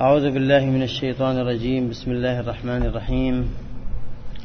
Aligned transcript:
أعوذ 0.00 0.30
بالله 0.30 0.64
من 0.64 0.82
الشيطان 0.82 1.38
الرجيم. 1.38 1.88
بسم 1.88 2.10
الله 2.10 2.40
الرحمن 2.40 2.82
الرحيم. 2.82 3.48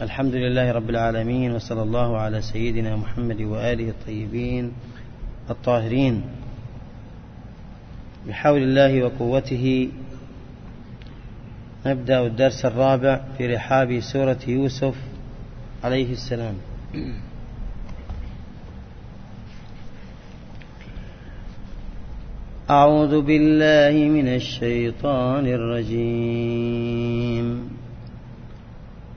الحمد 0.01 0.35
لله 0.35 0.71
رب 0.71 0.89
العالمين 0.89 1.51
وصلى 1.51 1.81
الله 1.81 2.17
على 2.17 2.41
سيدنا 2.41 2.95
محمد 2.95 3.41
وآله 3.41 3.89
الطيبين 3.89 4.71
الطاهرين. 5.49 6.21
بحول 8.27 8.63
الله 8.63 9.03
وقوته 9.03 9.89
نبدأ 11.85 12.25
الدرس 12.25 12.65
الرابع 12.65 13.21
في 13.37 13.47
رحاب 13.47 13.99
سورة 13.99 14.39
يوسف 14.47 14.95
عليه 15.83 16.11
السلام. 16.11 16.55
أعوذ 22.71 23.21
بالله 23.21 24.09
من 24.09 24.27
الشيطان 24.27 25.47
الرجيم. 25.47 27.45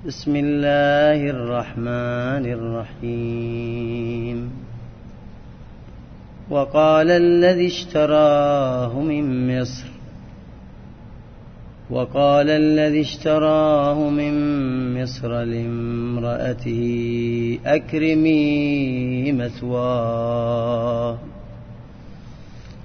بسم 0.07 0.37
الله 0.37 1.31
الرحمن 1.31 2.45
الرحيم. 2.53 4.51
وقال 6.51 7.11
الذي 7.11 7.67
اشتراه 7.67 9.01
من 9.01 9.61
مصر. 9.61 9.87
وقال 11.91 12.51
الذي 12.51 13.01
اشتراه 13.01 14.11
من 14.11 14.35
مصر 15.03 15.43
لامرأته 15.43 16.83
أكرمي 17.67 19.33
مثواه. 19.33 21.19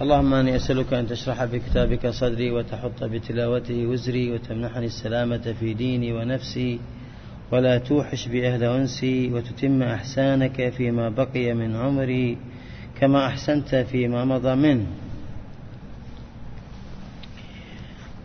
اللهم 0.00 0.34
إني 0.34 0.56
أسألك 0.56 0.92
أن 0.92 1.06
تشرح 1.06 1.44
بكتابك 1.44 2.06
صدري 2.06 2.50
وتحط 2.50 3.04
بتلاوته 3.04 3.86
وزري 3.86 4.32
وتمنحني 4.32 4.86
السلامة 4.86 5.54
في 5.60 5.74
ديني 5.74 6.12
ونفسي 6.12 6.80
ولا 7.52 7.78
توحش 7.78 8.28
بأهل 8.28 8.64
أنسي 8.64 9.32
وتتم 9.32 9.82
أحسانك 9.82 10.68
فيما 10.68 11.08
بقي 11.08 11.54
من 11.54 11.76
عمري 11.76 12.38
كما 13.00 13.26
أحسنت 13.26 13.74
فيما 13.74 14.24
مضى 14.24 14.54
منه. 14.54 14.86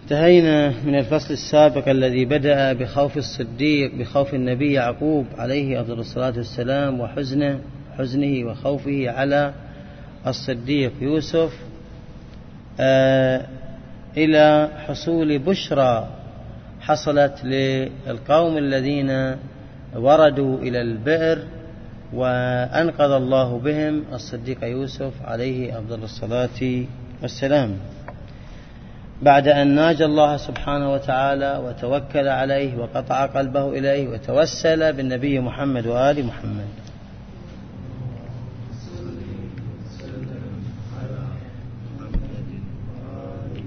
انتهينا 0.03 0.74
من 0.85 0.96
الفصل 0.96 1.34
السابق 1.34 1.90
الذي 1.90 2.25
بدأ 2.25 2.74
بخوف 2.74 3.18
الصديق 3.18 3.96
بخوف 3.96 4.34
النبي 4.34 4.74
يعقوب 4.74 5.25
عليه 5.38 5.81
أفضل 5.81 6.00
الصلاة 6.00 6.34
والسلام 6.38 7.00
وحزنه 7.00 7.59
حزنه 7.97 8.46
وخوفه 8.47 9.09
على 9.09 9.53
الصديق 10.28 10.94
يوسف 11.02 11.53
آه، 12.80 13.46
إلى 14.18 14.69
حصول 14.88 15.40
بشرى 15.40 16.08
حصلت 16.81 17.44
للقوم 17.44 18.58
الذين 18.58 19.35
وردوا 19.96 20.58
إلى 20.58 20.81
البئر 20.81 21.44
وأنقذ 22.14 23.12
الله 23.12 23.59
بهم 23.59 24.03
الصديق 24.14 24.64
يوسف 24.64 25.14
عليه 25.25 25.80
أفضل 25.80 26.03
الصلاة 26.03 26.85
والسلام. 27.22 27.78
بعد 29.22 29.47
أن 29.47 29.68
ناجى 29.68 30.06
الله 30.06 30.38
سبحانه 30.38 30.94
وتعالى 30.94 31.62
وتوكل 31.66 32.28
عليه 32.28 32.78
وقطع 32.78 33.25
قلبه 33.25 33.69
إليه 33.69 34.08
وتوسل 34.08 34.94
بالنبي 34.94 35.40
محمد 35.40 35.88
وآل 35.88 36.25
محمد. 36.25 36.84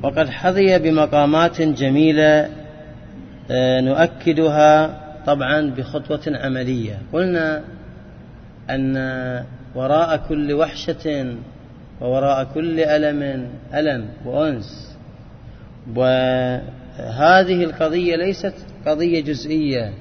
وقد 0.03 0.29
حظي 0.29 0.79
بمقامات 0.79 1.63
جميلة 1.63 2.51
آه، 3.51 3.81
نؤكدها 3.81 5.01
طبعا 5.27 5.71
بخطوة 5.71 6.21
عملية. 6.27 6.99
قلنا 7.13 7.63
أن 8.71 8.97
وراء 9.75 10.17
كل 10.29 10.53
وحشة 10.53 11.35
ووراء 12.01 12.45
كل 12.55 12.81
ألم 12.81 13.49
ألم 13.75 14.09
وأنس. 14.25 14.97
وهذه 15.97 17.65
القضية 17.65 18.17
ليست 18.17 18.55
قضية 18.87 19.21
جزئية. 19.21 19.93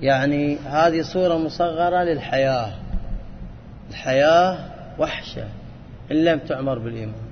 يعني 0.00 0.56
هذه 0.56 1.02
صورة 1.02 1.38
مصغرة 1.38 2.02
للحياة. 2.04 2.72
الحياة 3.90 4.58
وحشة 4.98 5.44
إن 6.12 6.24
لم 6.24 6.38
تعمر 6.38 6.78
بالإيمان. 6.78 7.25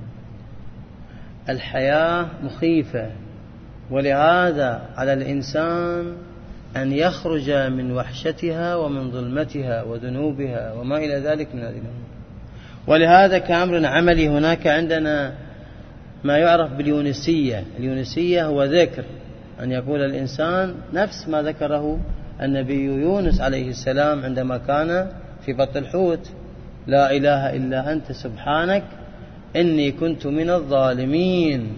الحياة 1.48 2.26
مخيفة 2.42 3.10
ولهذا 3.90 4.82
على 4.96 5.12
الإنسان 5.12 6.12
أن 6.76 6.92
يخرج 6.92 7.50
من 7.50 7.92
وحشتها 7.92 8.76
ومن 8.76 9.10
ظلمتها 9.10 9.82
وذنوبها 9.82 10.72
وما 10.72 10.96
إلى 10.96 11.18
ذلك 11.18 11.54
من 11.54 11.60
هذه 11.60 11.70
الأمور. 11.70 12.04
ولهذا 12.86 13.38
كأمر 13.38 13.86
عملي 13.86 14.28
هناك 14.28 14.66
عندنا 14.66 15.32
ما 16.24 16.38
يعرف 16.38 16.72
باليونسية. 16.72 17.64
اليونسية 17.78 18.46
هو 18.46 18.64
ذكر 18.64 19.04
أن 19.62 19.72
يقول 19.72 20.00
الإنسان 20.00 20.74
نفس 20.92 21.28
ما 21.28 21.42
ذكره 21.42 22.00
النبي 22.42 22.84
يونس 22.84 23.40
عليه 23.40 23.68
السلام 23.68 24.24
عندما 24.24 24.58
كان 24.58 25.08
في 25.44 25.52
بطن 25.52 25.78
الحوت. 25.78 26.30
لا 26.86 27.16
إله 27.16 27.56
إلا 27.56 27.92
أنت 27.92 28.12
سبحانك 28.12 28.84
إني 29.56 29.92
كنت 29.92 30.26
من 30.26 30.50
الظالمين. 30.50 31.72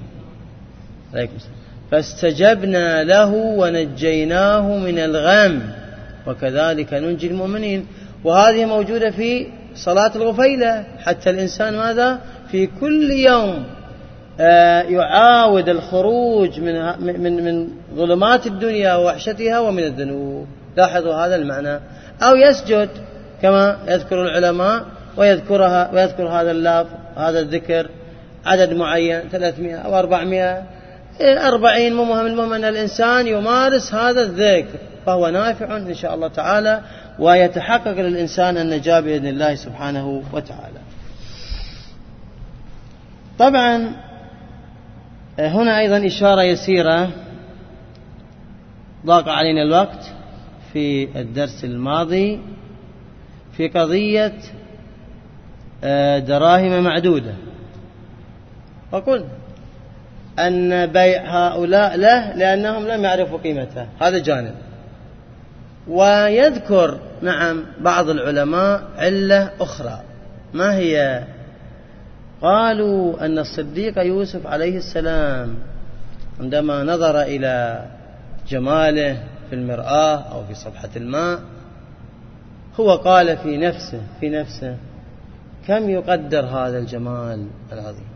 فاستجبنا 1.91 3.05
له 3.05 3.33
ونجيناه 3.35 4.79
من 4.79 4.99
الغم 4.99 5.63
وكذلك 6.27 6.95
ننجي 6.95 7.27
المؤمنين. 7.27 7.87
وهذه 8.25 8.65
موجودة 8.65 9.11
في 9.11 9.47
صلاة 9.75 10.13
الغفيلة. 10.17 10.85
حتى 10.99 11.31
الإنسان 11.31 11.77
ماذا؟ 11.77 12.21
في 12.51 12.67
كل 12.81 13.11
يوم 13.11 13.65
آه، 14.41 14.83
يعاود 14.83 15.69
الخروج 15.69 16.61
من 16.61 16.75
من 17.07 17.45
من 17.45 17.69
ظلمات 17.95 18.47
الدنيا 18.47 18.95
ووحشتها 18.95 19.59
ومن 19.59 19.83
الذنوب. 19.83 20.47
لاحظوا 20.77 21.15
هذا 21.15 21.37
المعنى. 21.37 21.81
أو 22.23 22.37
يسجد 22.37 22.89
كما 23.43 23.79
يذكر 23.89 24.23
العلماء 24.23 24.85
ويذكرها 25.17 25.91
ويذكر 25.95 26.29
هذا 26.29 26.51
اللفظ. 26.51 27.06
هذا 27.17 27.41
الذكر 27.41 27.89
عدد 28.47 28.73
معين 28.73 29.21
300 29.21 29.75
أو 29.75 29.99
400 29.99 30.63
أربعين 31.21 31.95
مو 31.95 32.05
مهم 32.05 32.27
المهم 32.27 32.53
أن 32.53 32.65
الإنسان 32.65 33.27
يمارس 33.27 33.95
هذا 33.95 34.23
الذكر 34.23 34.79
فهو 35.07 35.29
نافع 35.29 35.77
إن 35.77 35.95
شاء 35.95 36.15
الله 36.15 36.29
تعالى 36.29 36.81
ويتحقق 37.19 38.01
للإنسان 38.01 38.57
النجاة 38.57 39.01
بإذن 39.01 39.27
الله 39.27 39.55
سبحانه 39.55 40.23
وتعالى. 40.33 40.81
طبعا 43.39 43.93
هنا 45.39 45.79
أيضا 45.79 46.07
إشارة 46.07 46.43
يسيرة 46.43 47.11
ضاق 49.07 49.29
علينا 49.29 49.63
الوقت 49.63 50.13
في 50.73 51.09
الدرس 51.21 51.65
الماضي 51.65 52.41
في 53.57 53.69
قضية 53.69 54.39
دراهم 56.19 56.85
معدودة. 56.85 57.35
وقلنا 58.93 59.29
أن 60.39 60.87
بيع 60.87 61.23
هؤلاء 61.25 61.97
له 61.97 62.37
لأنهم 62.37 62.89
لم 62.89 63.05
يعرفوا 63.05 63.39
قيمته 63.39 63.87
هذا 64.01 64.19
جانب. 64.19 64.55
ويذكر 65.89 66.99
نعم 67.23 67.65
بعض 67.81 68.09
العلماء 68.09 68.83
علة 68.99 69.51
أخرى. 69.61 70.01
ما 70.55 70.77
هي؟ 70.77 71.25
قالوا 72.43 73.27
أن 73.27 73.39
الصديق 73.39 73.99
يوسف 73.99 74.47
عليه 74.47 74.77
السلام 74.77 75.55
عندما 76.41 76.83
نظر 76.83 77.23
إلى 77.23 77.85
جماله 78.49 79.23
في 79.51 79.55
المرآة 79.55 80.17
أو 80.33 80.45
في 80.45 80.55
صفحة 80.55 80.89
الماء 80.97 81.41
هو 82.81 82.95
قال 82.95 83.37
في 83.37 83.57
نفسه 83.57 84.01
في 84.21 84.29
نفسه 84.29 84.77
كم 85.67 85.91
يقدر 85.91 86.45
هذا 86.45 86.79
الجمال 86.79 87.47
العظيم؟ 87.73 88.09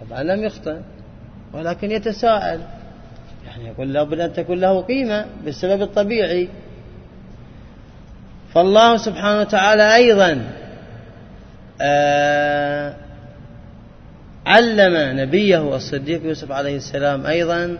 طبعا 0.00 0.22
لم 0.22 0.44
يخطئ 0.44 0.76
ولكن 1.52 1.90
يتساءل. 1.90 2.60
يعني 3.46 3.68
يقول 3.68 3.92
لابد 3.92 4.20
أن 4.20 4.32
تكون 4.32 4.60
له 4.60 4.80
قيمة 4.80 5.26
بالسبب 5.44 5.82
الطبيعي. 5.82 6.48
فالله 8.54 8.96
سبحانه 8.96 9.40
وتعالى 9.40 9.94
أيضا 9.94 10.44
آه 11.80 12.94
علم 14.46 15.20
نبيه 15.20 15.76
الصديق 15.76 16.24
يوسف 16.24 16.52
عليه 16.52 16.76
السلام 16.76 17.26
أيضا 17.26 17.78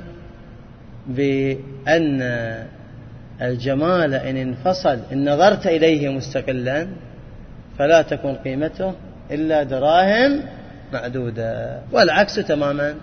بأن 1.07 2.23
الجمال 3.43 4.15
إن 4.15 4.37
انفصل 4.37 4.99
إن 5.13 5.33
نظرت 5.35 5.67
إليه 5.67 6.09
مستقلا 6.09 6.89
فلا 7.79 8.03
تكون 8.03 8.35
قيمته 8.35 8.95
إلا 9.31 9.63
دراهم 9.63 10.43
معدودة. 10.93 11.81
والعكس 11.93 12.35
تماما. 12.35 12.95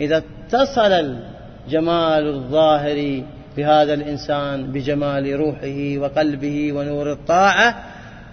إذا 0.00 0.22
اتصل 0.46 0.92
الجمال 0.92 2.34
الظاهري 2.34 3.24
بهذا 3.56 3.94
الإنسان 3.94 4.72
بجمال 4.72 5.40
روحه 5.40 5.98
وقلبه 5.98 6.72
ونور 6.72 7.12
الطاعة 7.12 7.74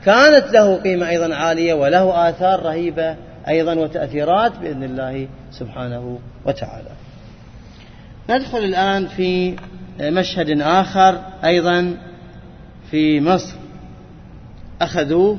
كانت 0.06 0.52
له 0.54 0.76
قيمة 0.76 1.10
أيضا 1.10 1.36
عالية 1.36 1.74
وله 1.74 2.30
آثار 2.30 2.64
رهيبة 2.64 3.16
أيضا 3.48 3.74
وتأثيرات 3.74 4.58
بإذن 4.58 4.84
الله 4.84 5.28
سبحانه 5.52 6.20
وتعالى. 6.46 6.90
ندخل 8.30 8.58
الآن 8.58 9.08
في 9.08 9.56
مشهد 10.00 10.62
آخر 10.62 11.22
أيضا 11.46 11.98
في 12.92 13.22
مصر. 13.22 13.65
أخذوه 14.82 15.38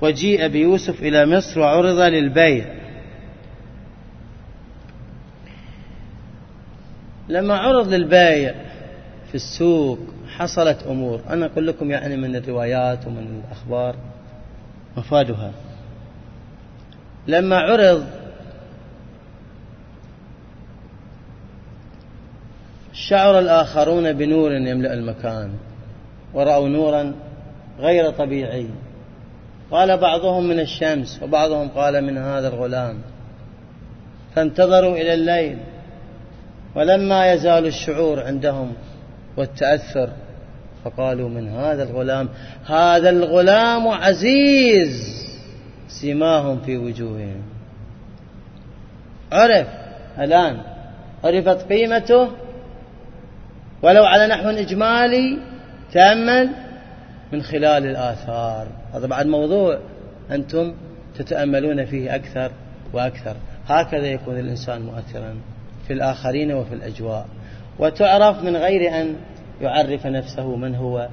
وجيء 0.00 0.48
بيوسف 0.48 1.02
إلى 1.02 1.26
مصر 1.26 1.60
وعرض 1.60 1.98
للبيع. 1.98 2.64
لما 7.28 7.56
عرض 7.56 7.88
للبيع 7.88 8.54
في 9.28 9.34
السوق 9.34 9.98
حصلت 10.36 10.82
أمور. 10.82 11.20
أنا 11.28 11.46
أقول 11.46 11.66
لكم 11.66 11.90
يعني 11.90 12.16
من 12.16 12.36
الروايات 12.36 13.06
ومن 13.06 13.42
الأخبار 13.44 13.96
مفادها. 14.96 15.52
لما 17.26 17.56
عرض 17.56 18.06
شعر 22.92 23.38
الآخرون 23.38 24.12
بنور 24.12 24.52
يملأ 24.52 24.94
المكان. 24.94 25.50
ورأوا 26.34 26.68
نورا 26.68 27.14
غير 27.80 28.10
طبيعي. 28.10 28.66
قال 29.70 29.96
بعضهم 29.96 30.48
من 30.48 30.60
الشمس 30.60 31.22
وبعضهم 31.22 31.68
قال 31.68 32.04
من 32.04 32.18
هذا 32.18 32.48
الغلام. 32.48 32.98
فانتظروا 34.34 34.96
إلى 34.96 35.14
الليل. 35.14 35.58
ولما 36.74 37.32
يزال 37.32 37.66
الشعور 37.66 38.22
عندهم 38.22 38.72
والتأثر 39.36 40.10
فقالوا 40.84 41.28
من 41.28 41.48
هذا 41.48 41.82
الغلام؟ 41.82 42.28
هذا 42.66 43.10
الغلام 43.10 43.88
عزيز. 43.88 45.18
سماهم 45.88 46.60
في 46.60 46.76
وجوههم. 46.76 47.42
عرف 49.32 49.66
الآن 50.18 50.58
عرفت 51.24 51.72
قيمته؟ 51.72 52.28
ولو 53.82 54.04
على 54.04 54.26
نحو 54.26 54.48
إجمالي 54.48 55.38
تأمل 55.92 56.50
من 57.32 57.42
خلال 57.42 57.86
الآثار. 57.86 58.66
هذا 58.94 59.06
بعد 59.06 59.26
موضوع 59.26 59.78
أنتم 60.30 60.74
تتأملون 61.18 61.84
فيه 61.84 62.14
أكثر 62.14 62.50
وأكثر. 62.92 63.36
هكذا 63.66 64.06
يكون 64.06 64.38
الإنسان 64.38 64.82
مؤثرا 64.82 65.34
في 65.86 65.92
الآخرين 65.92 66.52
وفي 66.52 66.74
الأجواء. 66.74 67.26
وتعرف 67.78 68.42
من 68.42 68.56
غير 68.56 69.00
أن 69.00 69.16
يعرف 69.60 70.06
نفسه 70.06 70.56
من 70.56 70.74
هو 70.74 71.08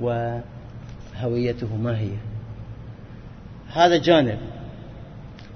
وهويته 0.00 1.76
ما 1.76 1.98
هي. 1.98 2.10
هذا 3.72 3.96
جانب. 3.96 4.38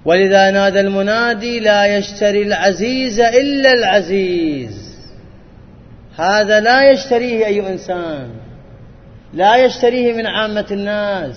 ولذا 0.05 0.51
نادى 0.51 0.81
المنادي 0.81 1.61
لا 1.61 1.97
يشتري 1.97 2.43
العزيز 2.43 3.21
إلا 3.21 3.73
العزيز. 3.73 4.99
هذا 6.17 6.61
لا 6.61 6.91
يشتريه 6.91 7.47
أي 7.47 7.73
إنسان. 7.73 8.31
لا 9.35 9.57
يشتريه 9.57 10.13
من 10.13 10.27
عامة 10.27 10.67
الناس. 10.71 11.37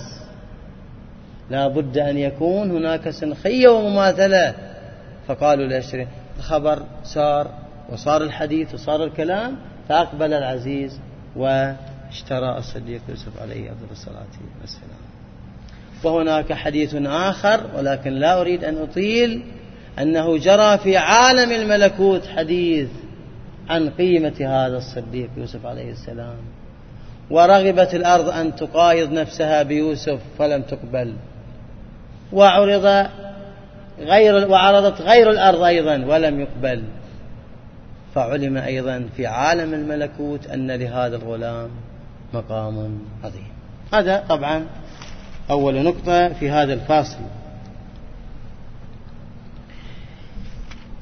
لا 1.50 1.68
بد 1.68 1.98
أن 1.98 2.18
يكون 2.18 2.70
هناك 2.70 3.10
سنخية 3.10 3.68
ومماثلة. 3.68 4.54
فقالوا 5.28 5.66
لا 5.66 6.06
الخبر 6.38 6.82
سار 7.04 7.50
وصار 7.92 8.22
الحديث 8.22 8.74
وصار 8.74 9.04
الكلام. 9.04 9.56
فأقبل 9.88 10.32
العزيز 10.32 11.00
واشترى 11.36 12.58
الصديق 12.58 13.00
يوسف 13.08 13.42
عليه 13.42 13.72
أفضل 13.72 13.86
الصلاة 13.90 14.32
والسلام. 14.60 15.02
وهناك 16.04 16.52
حديث 16.52 16.94
آخر 17.06 17.60
ولكن 17.76 18.10
لا 18.10 18.40
أريد 18.40 18.64
أن 18.64 18.78
أطيل 18.78 19.42
أنه 19.98 20.38
جرى 20.38 20.78
في 20.78 20.96
عالم 20.96 21.52
الملكوت 21.52 22.26
حديث 22.26 22.88
عن 23.68 23.90
قيمة 23.90 24.34
هذا 24.40 24.76
الصديق 24.76 25.30
يوسف 25.36 25.66
عليه 25.66 25.90
السلام. 25.92 26.36
ورغبت 27.32 27.94
الأرض 27.94 28.28
أن 28.28 28.56
تقايض 28.56 29.12
نفسها 29.12 29.62
بيوسف 29.62 30.20
فلم 30.38 30.62
تقبل. 30.62 31.14
وعرض 32.32 33.06
غير 33.98 34.50
وعرضت 34.50 35.00
غير 35.00 35.30
الأرض 35.30 35.62
أيضا 35.62 36.04
ولم 36.06 36.40
يقبل. 36.40 36.82
فعلم 38.14 38.56
أيضا 38.56 39.08
في 39.16 39.26
عالم 39.26 39.74
الملكوت 39.74 40.46
أن 40.46 40.70
لهذا 40.70 41.16
الغلام 41.16 41.70
مقام 42.34 42.98
عظيم. 43.24 43.48
هذا 43.94 44.24
طبعا 44.28 44.66
أول 45.50 45.82
نقطة 45.82 46.28
في 46.28 46.50
هذا 46.50 46.72
الفاصل. 46.72 47.24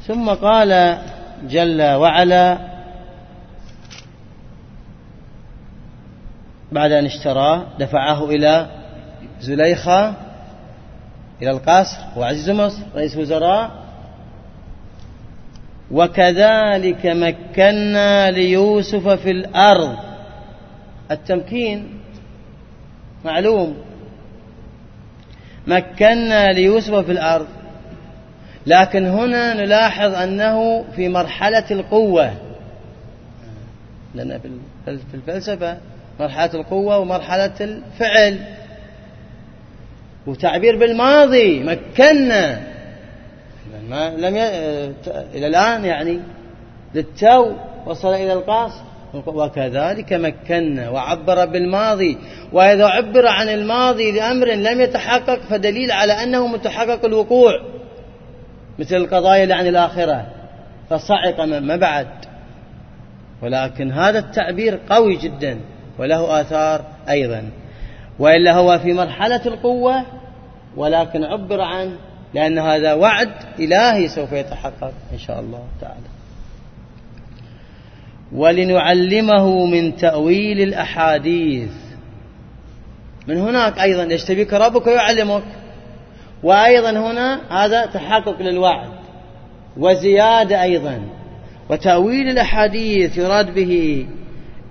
ثم 0.07 0.31
قال 0.31 0.99
جل 1.49 1.83
وعلا 1.83 2.59
بعد 6.73 6.93
أن 6.93 7.05
اشتراه 7.05 7.67
دفعه 7.79 8.31
إلى 8.31 8.67
زليخة 9.41 10.15
إلى 11.43 11.51
القصر 11.51 11.99
وعزيز 12.17 12.51
مصر 12.51 12.83
رئيس 12.95 13.17
وزراء 13.17 13.71
وكذلك 15.91 17.07
مكنا 17.07 18.31
ليوسف 18.31 19.09
في 19.09 19.31
الأرض. 19.31 19.97
التمكين 21.11 22.01
معلوم. 23.25 23.77
مكنا 25.67 26.53
ليوسف 26.53 26.95
في 26.95 27.13
الأرض. 27.13 27.47
لكن 28.67 29.07
هنا 29.07 29.55
نلاحظ 29.55 30.15
أنه 30.15 30.85
في 30.97 31.09
مرحلة 31.09 31.65
القوة. 31.71 32.35
لأن 34.15 34.41
في 34.85 35.15
الفلسفة 35.15 35.79
مرحلة 36.21 36.55
القوة 36.55 36.99
ومرحلة 36.99 37.53
الفعل. 37.61 38.39
وتعبير 40.27 40.77
بالماضي 40.77 41.63
مكنا. 41.63 42.61
ما 43.89 44.11
لم 44.11 44.37
ي... 44.37 44.43
إلى 45.35 45.47
الآن 45.47 45.85
يعني 45.85 46.21
للتو 46.95 47.53
وصل 47.87 48.15
إلى 48.15 48.33
القاصر 48.33 48.83
وكذلك 49.27 50.13
مكنا 50.13 50.91
وعبر 50.91 51.45
بالماضي. 51.45 52.19
وإذا 52.53 52.87
عبر 52.87 53.27
عن 53.27 53.49
الماضي 53.49 54.13
لأمر 54.13 54.47
لم 54.47 54.81
يتحقق 54.81 55.41
فدليل 55.41 55.93
على 55.93 56.13
أنه 56.13 56.47
متحقق 56.47 57.05
الوقوع. 57.05 57.53
مثل 58.79 58.97
القضايا 58.97 59.43
اللي 59.43 59.55
عن 59.55 59.67
الآخرة. 59.67 60.27
فصعق 60.91 61.41
ما 61.41 61.77
بعد. 61.77 62.09
ولكن 63.43 63.93
هذا 63.93 64.19
التعبير 64.19 64.81
قوي 64.91 65.17
جدا. 65.17 65.61
وله 66.01 66.41
آثار 66.41 66.85
أيضا. 67.09 67.51
وإلا 68.19 68.55
هو 68.55 68.79
في 68.79 68.93
مرحلة 68.93 69.41
القوة 69.47 70.05
ولكن 70.77 71.25
عبر 71.25 71.61
عنه 71.61 71.97
لأن 72.35 72.59
هذا 72.59 72.95
وعد 72.95 73.33
إلهي 73.59 74.09
سوف 74.09 74.33
يتحقق 74.33 74.93
إن 75.13 75.19
شاء 75.19 75.41
الله 75.41 75.65
تعالى. 75.81 76.11
ولنعلمه 78.33 79.67
من 79.67 79.97
تأويل 79.97 80.61
الأحاديث. 80.61 81.71
من 83.27 83.37
هناك 83.39 83.79
أيضا 83.79 84.03
يجتبيك 84.03 84.53
ربك 84.53 84.87
ويعلمك. 84.87 85.43
وأيضا 86.43 86.91
هنا 86.91 87.41
هذا 87.65 87.87
تحقق 87.87 88.43
للوعد. 88.43 88.91
وزيادة 89.77 90.63
أيضا. 90.63 91.01
وتأويل 91.71 92.29
الأحاديث 92.29 93.19
يراد 93.19 93.55
به 93.55 94.07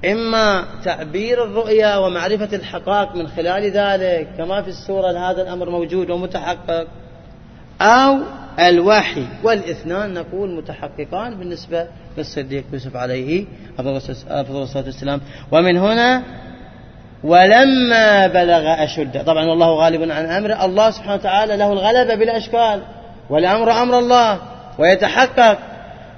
إما 0.06 0.66
تعبير 0.84 1.44
الرؤيا 1.44 1.98
ومعرفة 1.98 2.56
الحقائق 2.56 3.16
من 3.16 3.28
خلال 3.28 3.72
ذلك 3.72 4.28
كما 4.38 4.62
في 4.62 4.68
السورة 4.68 5.32
هذا 5.32 5.42
الأمر 5.42 5.70
موجود 5.70 6.10
ومتحقق 6.10 6.88
أو 7.82 8.18
الوحي 8.60 9.28
والإثنان 9.44 10.14
نقول 10.14 10.50
متحققان 10.50 11.40
بالنسبة 11.40 11.88
للصديق 12.18 12.64
يوسف 12.74 12.96
عليه 12.96 13.46
أفضل 13.80 14.62
الصلاة 14.62 14.86
والسلام. 14.86 15.22
ومن 15.52 15.78
هنا 15.78 16.24
ولما 17.24 18.28
بلغ 18.28 18.84
أشده. 18.84 19.24
طبعا 19.24 19.46
والله 19.46 19.76
غالب 19.76 20.12
عن 20.12 20.26
أمره. 20.26 20.66
الله 20.66 20.92
سبحانه 20.92 21.14
وتعالى 21.14 21.58
له 21.58 21.74
الغلبة 21.74 22.16
بالأشكال 22.16 22.82
والأمر 23.30 23.72
أمر 23.72 24.00
الله 24.00 24.40
ويتحقق. 24.80 25.58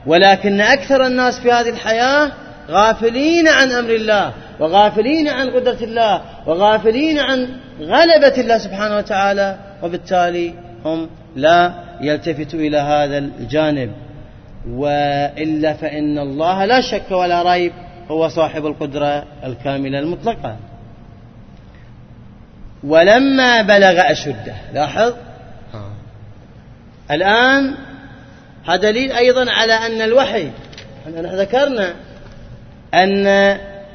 ولكن 0.06 0.62
أكثر 0.62 1.06
الناس 1.06 1.40
في 1.40 1.52
هذه 1.52 1.70
الحياة 1.70 2.32
غافلين 2.72 3.48
عن 3.48 3.72
أمر 3.72 3.90
الله 3.90 4.34
وغافلين 4.60 5.28
عن 5.28 5.50
قدرة 5.50 5.78
الله 5.82 6.22
وغافلين 6.48 7.20
عن 7.20 7.48
غلبة 7.80 8.42
الله 8.42 8.58
سبحانه 8.58 8.98
وتعالى 8.98 9.58
وبالتالي 9.84 10.54
هم 10.86 11.10
لا 11.36 11.74
يلتفتوا 12.02 12.60
إلى 12.60 12.78
هذا 12.78 13.18
الجانب. 13.18 13.92
وإلا 14.70 15.74
فإن 15.74 16.20
الله 16.20 16.66
لا 16.66 16.82
شك 16.82 17.12
ولا 17.12 17.54
ريب 17.54 17.74
هو 18.08 18.28
صاحب 18.30 18.66
القدرة 18.66 19.26
الكاملة 19.44 20.00
المطلقة. 20.00 20.58
ولما 22.84 23.62
بلغ 23.62 24.12
أشده 24.12 24.56
لاحظ؟ 24.74 25.14
الآن 27.12 27.76
هذا 28.66 28.76
دليل 28.76 29.12
أيضا 29.12 29.52
على 29.52 29.74
أن 29.74 30.02
الوحي 30.02 30.50
نحن 31.08 31.26
ذكرنا 31.26 31.94
أن 32.94 33.28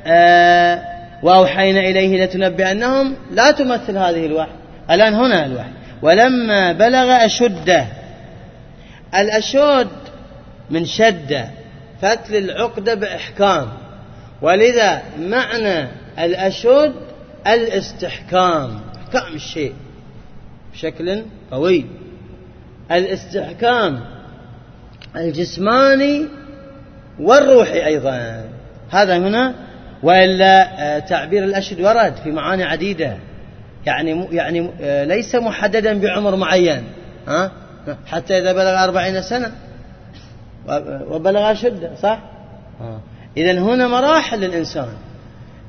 آه 0.07 0.83
وأوحينا 1.23 1.81
إليه 1.81 2.25
لتنبئنهم 2.25 3.15
لا 3.31 3.51
تمثل 3.51 3.97
هذه 3.99 4.27
الوحي. 4.27 4.51
الآن 4.91 5.15
هنا 5.15 5.47
الوحي. 5.47 5.71
ولما 6.03 6.73
بلغ 6.73 7.25
أشده 7.25 7.87
الأشد 9.15 9.89
من 10.71 10.85
شدة 10.85 11.49
فتل 12.03 12.37
العقدة 12.37 12.95
بإحكام. 12.95 13.69
ولذا 14.43 15.03
معنى 15.21 15.89
الأشد 16.19 16.95
الاستحكام. 17.47 18.81
إحكام 18.97 19.35
الشيء 19.35 19.75
بشكل 20.73 21.23
قوي. 21.51 21.87
الاستحكام 22.91 24.01
الجسماني 25.17 26.27
والروحي 27.21 27.87
أيضا. 27.87 28.45
هذا 28.91 29.19
هنا 29.19 29.55
وإلا 30.03 30.83
آه، 30.97 30.99
تعبير 30.99 31.45
الأشد 31.45 31.81
ورد 31.81 32.15
في 32.25 32.31
معاني 32.31 32.65
عديدة. 32.65 33.17
يعني 33.87 34.29
يعني 34.33 34.71
آه، 34.81 35.05
ليس 35.05 35.35
محددا 35.35 36.01
بعمر 36.01 36.37
معين. 36.37 36.85
ها؟ 37.29 37.53
حتى 38.07 38.39
إذا 38.39 38.53
بلغ 38.53 38.85
أربعين 38.85 39.23
سنة. 39.23 39.53
وبلغ 41.11 41.53
أشده 41.53 41.91
صح؟ 42.03 42.19
إذا 43.37 43.53
هنا 43.53 43.89
مراحل 43.89 44.41
للإنسان. 44.41 44.89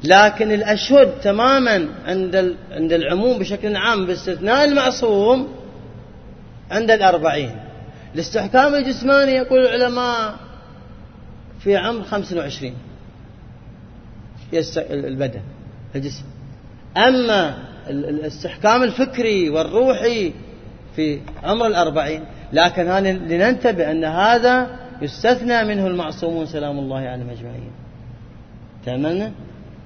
لكن 0.04 0.52
الأشهد 0.52 1.12
تماما 1.24 1.88
عند 2.06 2.56
عند 2.72 2.94
العموم 2.94 3.40
بشكل 3.40 3.76
عام 3.76 4.06
باستثناء 4.06 4.66
المعصوم 4.66 5.48
عند 6.72 6.92
الأربعين. 6.92 7.56
الاستحكام 8.16 8.76
الجسماني 8.76 9.32
يقول 9.32 9.60
العلماء 9.66 10.36
في 11.64 11.78
عمر 11.78 12.04
25 12.04 12.76
البدن 14.78 15.42
الجسم. 15.96 16.24
أما 16.98 17.58
الاستحكام 17.90 18.84
الفكري 18.84 19.50
والروحي 19.50 20.34
في 20.96 21.20
عمر 21.44 21.68
الأربعين 21.68 22.24
لكن 22.54 22.84
لننتبه 23.04 23.92
أن 23.92 24.04
هذا 24.06 24.68
يستثنى 25.02 25.64
منه 25.64 25.88
المعصومون 25.88 26.46
سلام 26.46 26.80
الله 26.80 27.00
عليهم 27.00 27.30
أجمعين. 27.30 27.72
تمام؟ 28.86 29.32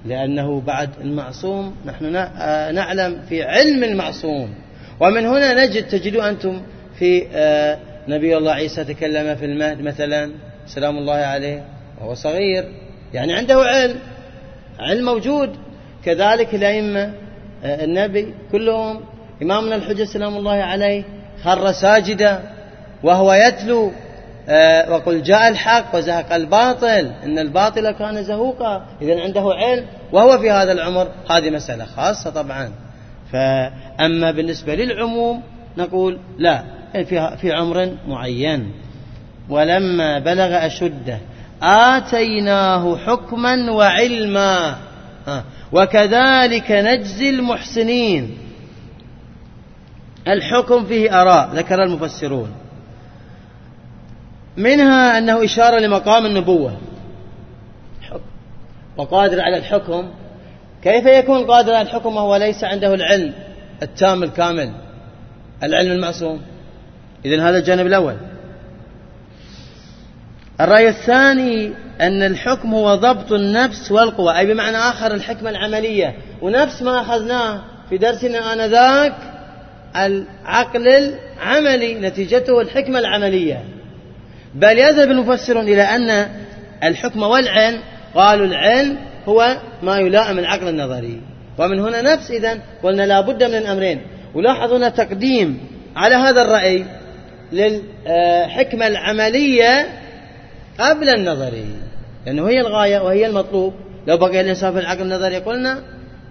لأنه 0.06 0.60
بعد 0.60 0.90
المعصوم 1.00 1.74
نحن 1.86 2.16
آه، 2.16 2.70
نعلم 2.72 3.22
في 3.28 3.42
علم 3.42 3.84
المعصوم. 3.84 4.54
ومن 5.00 5.26
هنا 5.26 5.64
نجد 5.64 5.88
تجدوا 5.88 6.28
أنتم 6.28 6.62
في 6.98 7.26
آه، 7.34 7.78
نبي 8.08 8.36
الله 8.36 8.52
عيسى 8.52 8.84
تكلم 8.84 9.36
في 9.36 9.44
المهد 9.44 9.80
مثلا 9.80 10.30
سلام 10.66 10.98
الله 10.98 11.14
عليه 11.14 11.64
وهو 12.00 12.14
صغير 12.14 12.64
يعني 13.14 13.34
عنده 13.34 13.54
علم. 13.54 13.96
علم 14.82 15.04
موجود. 15.04 15.50
كذلك 16.04 16.54
الأئمة 16.54 17.12
آه، 17.64 17.84
النبي 17.84 18.34
كلهم 18.52 19.00
إمامنا 19.42 19.74
الحجة 19.74 20.04
سلام 20.04 20.36
الله 20.36 20.52
عليه 20.52 21.04
خر 21.44 21.72
ساجدا 21.72 22.40
وهو 23.02 23.32
يتلو 23.32 23.92
آه، 24.48 24.92
وقل 24.92 25.22
جاء 25.22 25.48
الحق 25.48 25.94
وزهق 25.94 26.32
الباطل 26.32 27.12
إن 27.24 27.38
الباطل 27.38 27.90
كان 27.90 28.22
زهوقا. 28.22 28.86
إذا 29.02 29.20
عنده 29.20 29.52
علم 29.52 29.86
وهو 30.12 30.38
في 30.38 30.50
هذا 30.50 30.72
العمر. 30.72 31.08
هذه 31.30 31.50
مسألة 31.50 31.84
خاصة 31.84 32.30
طبعا. 32.30 32.72
فأما 33.32 34.30
بالنسبة 34.30 34.74
للعموم 34.74 35.42
نقول 35.78 36.18
لا 36.38 36.62
في 36.92 37.36
في 37.36 37.52
عمر 37.52 37.96
معين. 38.08 38.72
ولما 39.48 40.18
بلغ 40.18 40.66
أشده 40.66 41.18
آتيناه 41.62 42.96
حكما 42.96 43.70
وعلما. 43.70 44.76
وكذلك 45.72 46.70
نجزي 46.70 47.30
المحسنين. 47.30 48.38
الحكم 50.28 50.84
فيه 50.84 51.22
آراء 51.22 51.50
ذكر 51.54 51.82
المفسرون. 51.82 52.52
منها 54.56 55.18
أنه 55.18 55.44
إشارة 55.44 55.78
لمقام 55.78 56.26
النبوة. 56.26 56.76
وقادر 58.96 59.40
على 59.40 59.56
الحكم. 59.56 60.10
كيف 60.82 61.06
يكون 61.06 61.46
قادر 61.46 61.74
على 61.74 61.82
الحكم؟ 61.82 62.16
وهو 62.16 62.36
ليس 62.36 62.64
عنده 62.64 62.94
العلم 62.94 63.32
التام 63.82 64.22
الكامل. 64.22 64.72
العلم 65.62 65.92
المعصوم. 65.92 66.40
إذن 67.24 67.40
هذا 67.40 67.58
الجانب 67.58 67.86
الأول. 67.86 68.16
الرأي 70.62 70.88
الثاني 70.88 71.72
أن 72.00 72.22
الحكم 72.22 72.74
هو 72.74 72.94
ضبط 72.94 73.32
النفس 73.32 73.92
والقوة 73.92 74.38
أي 74.38 74.46
بمعنى 74.46 74.76
آخر 74.76 75.14
الحكمة 75.14 75.50
العملية. 75.50 76.14
ونفس 76.42 76.82
ما 76.82 77.00
أخذناه 77.00 77.60
في 77.90 77.98
درسنا 77.98 78.52
آنذاك 78.52 79.14
العقل 79.96 80.88
العملي 80.88 81.94
نتيجته 81.94 82.60
الحكمة 82.60 82.98
العملية. 82.98 83.64
بل 84.54 84.78
يذهب 84.78 85.10
المفسرون 85.10 85.64
إلى 85.64 85.82
أن 85.82 86.28
الحكم 86.84 87.22
والعلم 87.22 87.80
قالوا 88.14 88.46
العلم 88.46 88.98
هو 89.28 89.56
ما 89.82 89.98
يلائم 89.98 90.38
العقل 90.38 90.68
النظري. 90.68 91.20
ومن 91.58 91.80
هنا 91.80 92.02
نفس 92.02 92.30
إذن 92.30 92.60
قلنا 92.82 93.02
لا 93.02 93.20
بد 93.20 93.44
من 93.44 93.54
الأمرين 93.54 94.00
ولاحظوا 94.34 94.78
هنا 94.78 94.88
تقديم 94.88 95.60
على 95.96 96.14
هذا 96.14 96.42
الرأي 96.42 96.84
للحكمة 97.52 98.86
العملية 98.86 100.01
قبل 100.80 101.08
النظري 101.08 101.66
لأنه 102.26 102.48
هي 102.48 102.60
الغاية 102.60 102.98
وهي 102.98 103.26
المطلوب. 103.26 103.74
لو 104.06 104.16
بقي 104.16 104.40
الإنسان 104.40 104.72
في 104.72 104.78
العقل 104.78 105.02
النظري 105.02 105.36
قلنا 105.36 105.82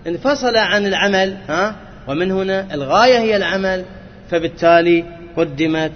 انفصل 0.08 0.56
عن 0.56 0.88
العمل 0.88 1.38
ها؟ 1.50 1.76
ومن 2.08 2.32
هنا 2.32 2.74
الغاية 2.74 3.20
هي 3.20 3.36
العمل. 3.36 3.86
فبالتالي 4.32 5.06
قدمت 5.38 5.92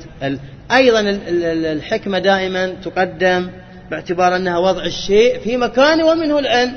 أيضا 0.71 1.19
الحكمة 1.71 2.19
دائما 2.19 2.67
تقدم 2.67 3.49
باعتبار 3.91 4.35
أنها 4.35 4.57
وضع 4.57 4.85
الشيء 4.85 5.39
في 5.39 5.57
مكانه 5.57 6.05
ومنه 6.05 6.39
العلم. 6.39 6.73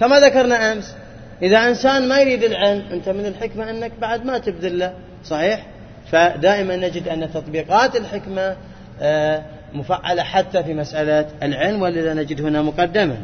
كما 0.00 0.20
ذكرنا 0.20 0.72
أمس 0.72 0.94
إذا 1.42 1.68
إنسان 1.68 2.08
ما 2.08 2.20
يريد 2.20 2.44
العلم 2.44 2.82
أنت 2.92 3.08
من 3.08 3.26
الحكمة 3.26 3.70
أنك 3.70 3.92
بعد 4.00 4.24
ما 4.24 4.38
تبذل 4.38 4.78
له 4.78 4.92
صحيح؟ 5.24 5.66
فدائما 6.12 6.76
نجد 6.76 7.08
أن 7.08 7.32
تطبيقات 7.32 7.96
الحكمة 7.96 8.56
آه، 9.02 9.42
مفعلة 9.74 10.22
حتى 10.22 10.64
في 10.64 10.74
مسألة 10.74 11.26
العلم 11.42 11.82
ولذا 11.82 12.14
نجد 12.14 12.40
هنا 12.40 12.62
مقدمة 12.62 13.16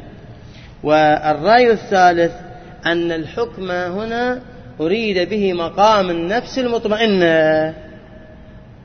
والرأي 0.83 1.73
الثالث 1.73 2.33
أن 2.87 3.13
الحكم 3.13 3.71
هنا 3.71 4.41
أريد 4.81 5.29
به 5.29 5.53
مقام 5.53 6.11
النفس 6.11 6.59
المطمئنة 6.59 7.75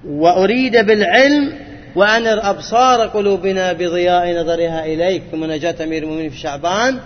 وأريد 0.08 0.77
بالعلم 0.77 1.53
وأنر 1.96 2.50
أبصار 2.50 3.08
قلوبنا 3.08 3.74
بضياء 3.74 4.41
نظرها 4.41 4.86
إليك. 4.86 5.24
كمناجاة 5.32 5.75
أمير 5.84 6.03
المؤمنين 6.03 6.29
في 6.29 6.38
شعبان 6.38 7.00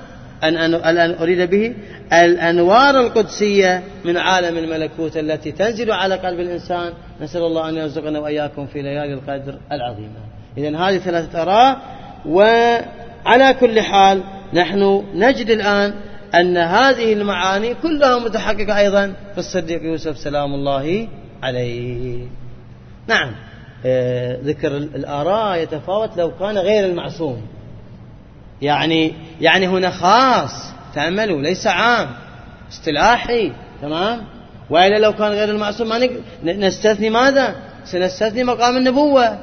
أن 0.44 0.74
أن 0.74 1.16
أريد 1.22 1.50
به 1.50 1.74
الأنوار 2.14 3.00
القدسية 3.00 3.84
من 4.06 4.18
عالم 4.18 4.58
الملكوت 4.58 5.18
التي 5.18 5.52
تنزل 5.52 5.92
على 5.92 6.16
قلب 6.16 6.40
الإنسان. 6.40 6.94
نسأل 7.22 7.42
الله 7.42 7.70
أن 7.70 7.76
يرزقنا 7.76 8.20
وإياكم 8.20 8.68
في 8.68 8.82
ليالي 8.82 9.14
القدر 9.14 9.60
العظيمة. 9.72 10.37
إذا 10.58 10.78
هذه 10.78 10.98
ثلاثة 10.98 11.42
آراء 11.42 11.78
وعلى 12.26 13.54
كل 13.60 13.82
حال 13.82 14.24
نحن 14.54 15.04
نجد 15.16 15.50
الآن 15.50 15.94
أن 16.36 16.58
هذه 16.58 17.14
المعاني 17.14 17.74
كلها 17.74 18.20
متحققة 18.20 18.78
أيضا 18.78 19.14
في 19.34 19.38
الصديق 19.38 19.84
يوسف 19.84 20.18
سلام 20.18 20.54
الله 20.54 21.08
عليه. 21.44 22.28
نعم 23.08 23.32
آه، 23.86 24.38
ذكر 24.44 24.78
الآراء 24.78 25.58
يتفاوت 25.58 26.18
لو 26.18 26.32
كان 26.40 26.58
غير 26.58 26.86
المعصوم. 26.86 27.42
يعني 28.62 29.14
يعني 29.42 29.68
هنا 29.68 29.90
خاص 29.90 30.52
تأملوا 30.96 31.42
ليس 31.42 31.68
عام 31.68 32.08
اصطلاحي 32.72 33.52
تمام؟ 33.82 34.22
وإلا 34.70 34.98
لو 35.00 35.14
كان 35.14 35.32
غير 35.32 35.50
المعصوم 35.50 35.90
ما 35.90 36.10
نستثني 36.44 37.10
ماذا؟ 37.10 37.56
سنستثني 37.86 38.44
مقام 38.44 38.78
النبوة. 38.78 39.38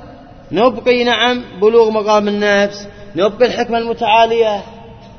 نبقي 0.52 1.04
نعم 1.04 1.42
بلوغ 1.60 1.90
مقام 1.90 2.28
النفس 2.28 2.88
نبقي 3.16 3.46
الحكمة 3.46 3.78
المتعالية. 3.78 4.62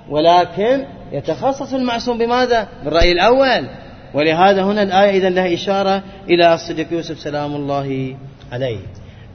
ولكن 0.10 0.86
يتخصص 1.12 1.74
المعصوم 1.74 2.18
بماذا؟ 2.18 2.68
بالرأي 2.84 3.12
الأول. 3.12 3.68
ولهذا 4.14 4.64
هنا 4.64 4.84
الآية 4.84 5.18
إذا 5.18 5.30
لها 5.30 5.54
إشارة 5.54 6.04
إلى 6.30 6.54
الصديق 6.54 6.94
يوسف 6.94 7.20
سلام 7.20 7.56
الله 7.56 8.16
عليه. 8.52 8.80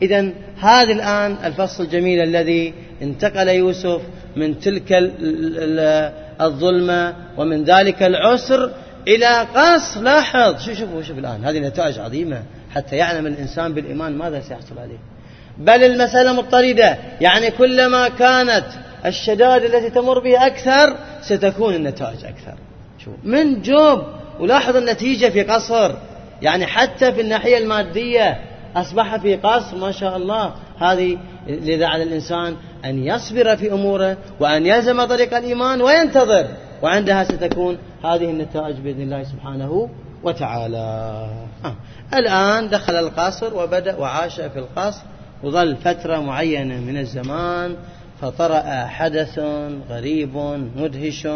إذا 0.02 0.32
هذا 0.60 0.92
الآن 0.92 1.36
الفصل 1.44 1.84
الجميل 1.84 2.20
الذي 2.20 2.74
انتقل 3.02 3.48
يوسف 3.48 4.00
من 4.36 4.60
تلك 4.60 5.12
الظلمة 6.40 7.14
ومن 7.38 7.64
ذلك 7.64 8.02
العسر 8.02 8.70
إلى 9.08 9.46
قص. 9.54 9.96
لاحظ 9.96 10.60
شوف 10.60 10.78
شوف 10.78 11.06
شوف 11.06 11.18
الآن 11.18 11.44
هذه 11.44 11.58
نتائج 11.58 11.98
عظيمة. 11.98 12.42
حتى 12.70 12.96
يعلم 12.96 13.26
الإنسان 13.26 13.74
بالإيمان 13.74 14.18
ماذا 14.18 14.40
سيحصل 14.40 14.78
عليه. 14.78 14.98
بل 15.58 15.84
المسألة 15.84 16.32
مضطردة. 16.32 16.98
يعني 17.20 17.50
كلما 17.50 18.08
كانت 18.08 18.66
الشدائد 19.06 19.74
التي 19.74 19.90
تمر 19.90 20.18
به 20.18 20.46
أكثر 20.46 20.96
ستكون 21.22 21.74
النتائج 21.74 22.24
أكثر. 22.24 22.54
شوف 22.98 23.14
من 23.24 23.62
جوب 23.62 24.02
ولاحظ 24.40 24.76
النتيجة 24.76 25.28
في 25.28 25.42
قصر. 25.42 25.92
يعني 26.42 26.66
حتى 26.66 27.12
في 27.12 27.20
الناحية 27.20 27.58
المادية 27.58 28.40
أصبح 28.76 29.16
في 29.16 29.36
قصر 29.36 29.76
ما 29.76 29.92
شاء 29.92 30.16
الله. 30.16 30.54
هذه 30.78 31.18
لذا 31.46 31.86
على 31.86 32.02
الإنسان 32.02 32.56
أن 32.84 33.04
يصبر 33.04 33.56
في 33.56 33.72
أموره 33.72 34.16
وأن 34.40 34.66
يلزم 34.66 35.04
طريق 35.04 35.36
الإيمان 35.36 35.82
وينتظر. 35.82 36.46
وعندها 36.82 37.24
ستكون 37.24 37.78
هذه 38.04 38.24
النتائج 38.24 38.76
بإذن 38.76 39.02
الله 39.02 39.24
سبحانه 39.24 39.88
وتعالى. 40.22 40.76
آه. 41.64 41.74
الآن 42.14 42.68
دخل 42.68 42.96
القصر 42.96 43.54
وبدأ 43.54 43.96
وعاش 43.96 44.40
في 44.40 44.58
القصر. 44.58 45.02
وظل 45.42 45.76
فترة 45.76 46.20
معينة 46.20 46.74
من 46.80 46.96
الزمان 46.96 47.76
فطرأ 48.20 48.86
حدث 48.86 49.40
غريب 49.90 50.36
مدهش 50.76 51.28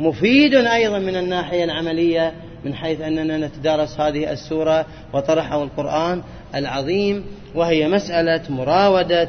مفيد 0.00 0.54
أيضا 0.54 0.98
من 0.98 1.16
الناحية 1.16 1.64
العملية 1.64 2.32
من 2.64 2.74
حيث 2.74 3.00
أننا 3.00 3.38
نتدارس 3.38 4.00
هذه 4.00 4.32
السورة 4.32 4.86
وطرحه 5.12 5.62
القرآن 5.62 6.22
العظيم 6.54 7.24
وهي 7.54 7.88
مسألة 7.88 8.42
مراودة 8.48 9.28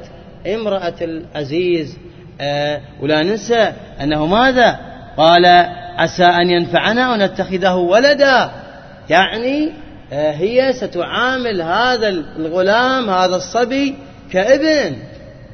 امرأة 0.55 0.95
العزيز. 1.01 1.97
آه 2.41 2.81
ولا 3.01 3.23
ننسى 3.23 3.73
أنه 4.01 4.25
ماذا؟ 4.25 4.79
قال 5.17 5.45
عسى 5.97 6.23
أن 6.23 6.49
ينفعنا 6.49 7.01
أو 7.01 7.15
نتخذه 7.15 7.75
ولدا. 7.75 8.51
يعني 9.09 9.71
هي 10.11 10.73
ستعامل 10.73 11.61
هذا 11.61 12.09
الغلام 12.09 13.09
هذا 13.09 13.35
الصبي 13.35 13.95
كابن. 14.31 14.95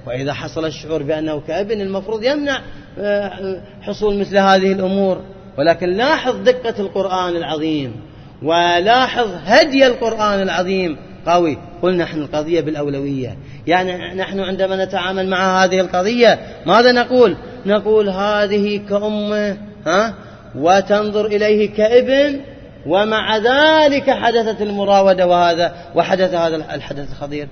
وإذا 0.07 0.33
حصل 0.33 0.65
الشعور 0.65 1.03
بأنه 1.03 1.41
كابن 1.47 1.81
المفروض 1.81 2.23
يمنع 2.23 2.61
آه 2.99 3.61
حصول 3.81 4.19
مثل 4.19 4.37
هذه 4.37 4.71
الأمور. 4.71 5.21
ولكن 5.57 5.89
لاحظ 5.89 6.35
دقة 6.35 6.81
القرآن 6.81 7.35
العظيم 7.35 7.95
ولاحظ 8.43 9.27
هدي 9.45 9.87
القرآن 9.87 10.41
العظيم. 10.41 10.97
قوي 11.27 11.57
قلنا 11.81 12.03
نحن 12.03 12.21
القضية 12.21 12.61
بالأولوية. 12.61 13.37
يعني 13.67 14.15
نحن 14.15 14.39
عندما 14.39 14.85
نتعامل 14.85 15.27
مع 15.29 15.63
هذه 15.63 15.79
القضية 15.79 16.39
ماذا 16.65 16.91
نقول؟ 16.91 17.35
نقول 17.65 18.09
هذه 18.09 18.81
كأمة 18.89 19.57
ها؟ 19.85 20.13
وتنظر 20.55 21.25
إليه 21.25 21.73
كابن 21.73 22.39
ومع 22.85 23.37
ذلك 23.37 24.09
حدثت 24.09 24.61
المراودة 24.61 25.27
وهذا 25.27 25.73
وحدث 25.95 26.33
هذا 26.33 26.55
الحدث 26.55 27.11
الخطير. 27.11 27.47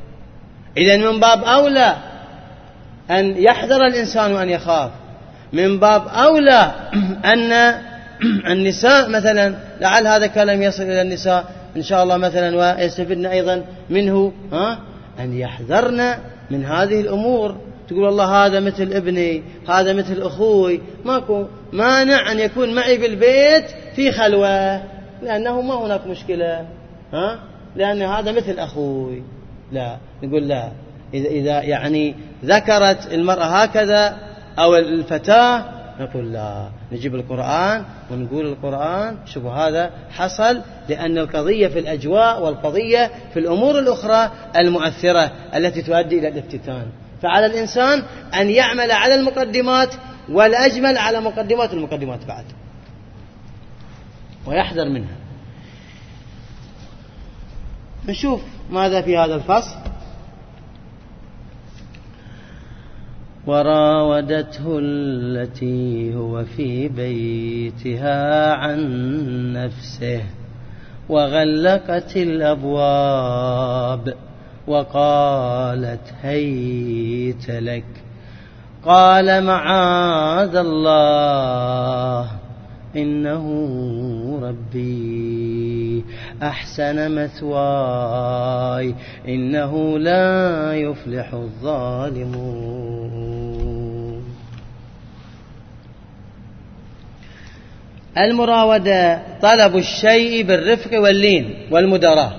إذا 0.77 0.97
من 0.97 1.19
باب 1.19 1.43
أولى 1.43 1.95
أن 3.11 3.37
يحذر 3.37 3.85
الإنسان 3.85 4.33
وأن 4.33 4.49
يخاف. 4.49 4.91
من 5.53 5.79
باب 5.79 6.07
أولى 6.07 6.71
أن 7.33 7.75
النساء 8.53 9.09
مثلا 9.09 9.55
لعل 9.81 10.07
هذا 10.07 10.27
كلام 10.27 10.61
يصل 10.61 10.83
إلى 10.83 11.01
النساء 11.01 11.45
إن 11.77 11.83
شاء 11.83 12.03
الله 12.03 12.17
مثلا 12.17 12.57
ويستفدن 12.57 13.25
أيضا 13.25 13.63
منه 13.89 14.33
ها؟ 14.51 14.79
أن 15.19 15.37
يحذرن 15.37 16.13
من 16.51 16.65
هذه 16.65 17.01
الأمور. 17.01 17.55
تقول 17.87 18.03
والله 18.03 18.45
هذا 18.45 18.59
مثل 18.59 18.93
ابني 18.93 19.43
هذا 19.69 19.93
مثل 19.93 20.21
أخوي. 20.21 20.81
ماكو 21.05 21.45
مانع 21.73 22.31
أن 22.31 22.39
يكون 22.39 22.75
معي 22.75 22.99
في 22.99 23.05
البيت 23.05 23.65
في 23.95 24.11
خلوة. 24.11 24.81
لأنه 25.23 25.61
ما 25.61 25.73
هناك 25.73 26.07
مشكلة. 26.07 26.65
ها؟ 27.13 27.39
لأن 27.75 28.01
هذا 28.01 28.31
مثل 28.31 28.59
أخوي. 28.59 29.23
لا 29.71 29.97
نقول 30.23 30.47
لا. 30.47 30.71
إذا, 31.13 31.29
إذا 31.29 31.61
يعني 31.61 32.15
ذكرت 32.45 33.13
المرأة 33.13 33.43
هكذا 33.43 34.17
أو 34.59 34.75
الفتاة 34.75 35.65
نقول 35.99 36.33
لا. 36.33 36.69
نجيب 36.91 37.15
القرآن 37.15 37.83
ونقول 38.11 38.45
القرآن 38.45 39.17
شوفوا 39.25 39.51
هذا 39.51 39.91
حصل 40.11 40.61
لأن 40.89 41.17
القضية 41.17 41.67
في 41.67 41.79
الأجواء 41.79 42.43
والقضية 42.43 43.11
في 43.33 43.39
الأمور 43.39 43.79
الأخرى 43.79 44.31
المؤثرة 44.57 45.31
التي 45.55 45.81
تؤدي 45.81 46.19
إلى 46.19 46.27
الافتتان. 46.27 46.85
فعلى 47.21 47.45
الإنسان 47.45 48.03
أن 48.39 48.49
يعمل 48.49 48.91
على 48.91 49.15
المقدمات 49.15 49.89
والأجمل 50.29 50.97
على 50.97 51.21
مقدمات 51.21 51.73
المقدمات 51.73 52.25
بعد. 52.25 52.45
ويحذر 54.45 54.89
منها. 54.89 55.15
نشوف 58.07 58.41
ماذا 58.71 59.01
في 59.01 59.17
هذا 59.17 59.35
الفصل. 59.35 59.75
وراودته 63.47 64.79
التي 64.81 66.15
هو 66.15 66.43
في 66.43 66.87
بيتها 66.87 68.53
عن 68.53 68.79
نفسه 69.53 70.23
وغلقت 71.09 72.17
الأبواب 72.17 74.13
وقالت 74.67 76.13
هيت 76.21 77.49
لك. 77.49 77.85
قال 78.85 79.43
معاذ 79.43 80.55
الله. 80.55 82.40
إنه 82.95 83.45
ربي 84.43 86.05
أحسن 86.43 87.15
مثواي 87.15 88.95
إنه 89.27 89.99
لا 89.99 90.73
يفلح 90.73 91.33
الظالمون. 91.33 93.11
المراودة 98.17 99.21
طلب 99.41 99.77
الشيء 99.77 100.43
بالرفق 100.43 100.99
واللين 100.99 101.55
والمداراة. 101.71 102.33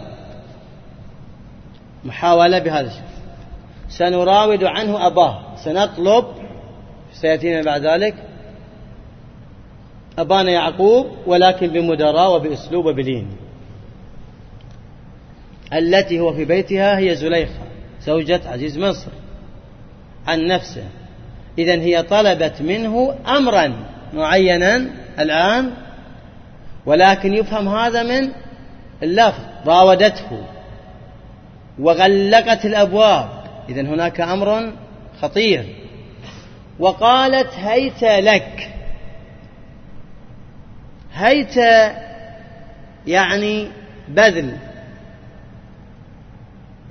محاولة 2.04 2.58
بهذا 2.58 2.86
الشيء. 2.86 3.02
سنراود 3.88 4.64
عنه 4.64 5.06
أباه. 5.06 5.56
سنطلب 5.64 6.24
سيأتينا 7.12 7.62
بعد 7.62 7.86
ذلك 7.86 8.14
أبانا 10.18 10.50
يعقوب 10.50 11.06
ولكن 11.26 11.66
بمداراة 11.66 12.30
وبأسلوب 12.30 12.86
وبلين 12.86 13.26
التي 15.72 16.20
هو 16.20 16.32
في 16.32 16.44
بيتها 16.44 16.98
هي 16.98 17.16
زليخة 17.16 17.62
زوجة 18.04 18.40
عزيز 18.46 18.78
مصر. 18.78 19.10
عن 20.26 20.46
نفسه. 20.46 20.84
إذا 21.58 21.74
هي 21.74 22.02
طلبت 22.02 22.62
منه 22.62 23.14
أمرا 23.26 23.72
معينا 24.14 24.86
الآن 25.18 25.70
ولكن 26.86 27.34
يفهم 27.34 27.68
هذا 27.68 28.02
من 28.02 28.32
اللفظ. 29.02 29.42
راودته 29.66 30.44
وغلقت 31.78 32.64
الأبواب. 32.64 33.28
إذا 33.68 33.80
هناك 33.80 34.20
أمر 34.20 34.72
خطير. 35.22 35.64
وقالت 36.78 37.54
هيت 37.54 38.04
لك. 38.04 38.71
هيت 41.14 41.56
يعني 43.06 43.68
بذل 44.08 44.56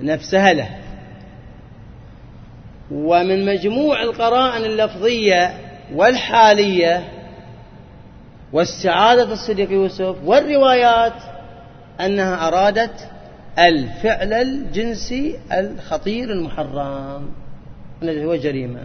نفسها 0.00 0.52
له. 0.52 0.68
ومن 2.90 3.46
مجموع 3.46 4.02
القرائن 4.02 4.64
اللفظية 4.64 5.54
والحالية 5.94 7.08
واستعادة 8.52 9.32
الصديق 9.32 9.70
يوسف 9.70 10.16
والروايات 10.24 11.22
أنها 12.00 12.48
أرادت 12.48 13.10
الفعل 13.58 14.32
الجنسي 14.32 15.38
الخطير 15.52 16.32
المحرم 16.32 17.30
الذي 18.02 18.24
هو 18.24 18.36
جريمة 18.36 18.80